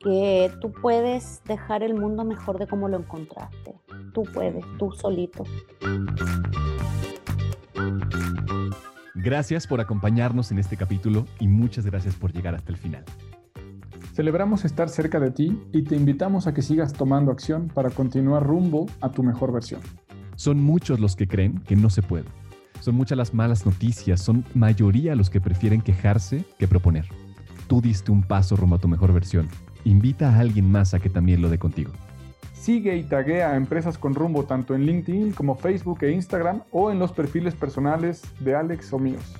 [0.00, 3.74] Que tú puedes dejar el mundo mejor de como lo encontraste.
[4.14, 5.44] Tú puedes, tú solito.
[9.16, 13.04] Gracias por acompañarnos en este capítulo y muchas gracias por llegar hasta el final.
[14.14, 18.44] Celebramos estar cerca de ti y te invitamos a que sigas tomando acción para continuar
[18.44, 19.80] rumbo a tu mejor versión.
[20.36, 22.26] Son muchos los que creen que no se puede.
[22.80, 27.06] Son muchas las malas noticias, son mayoría los que prefieren quejarse que proponer.
[27.66, 29.48] Tú diste un paso rumbo a tu mejor versión.
[29.84, 31.92] Invita a alguien más a que también lo dé contigo.
[32.52, 36.90] Sigue y taguea a Empresas con Rumbo tanto en LinkedIn como Facebook e Instagram o
[36.90, 39.34] en los perfiles personales de Alex o míos.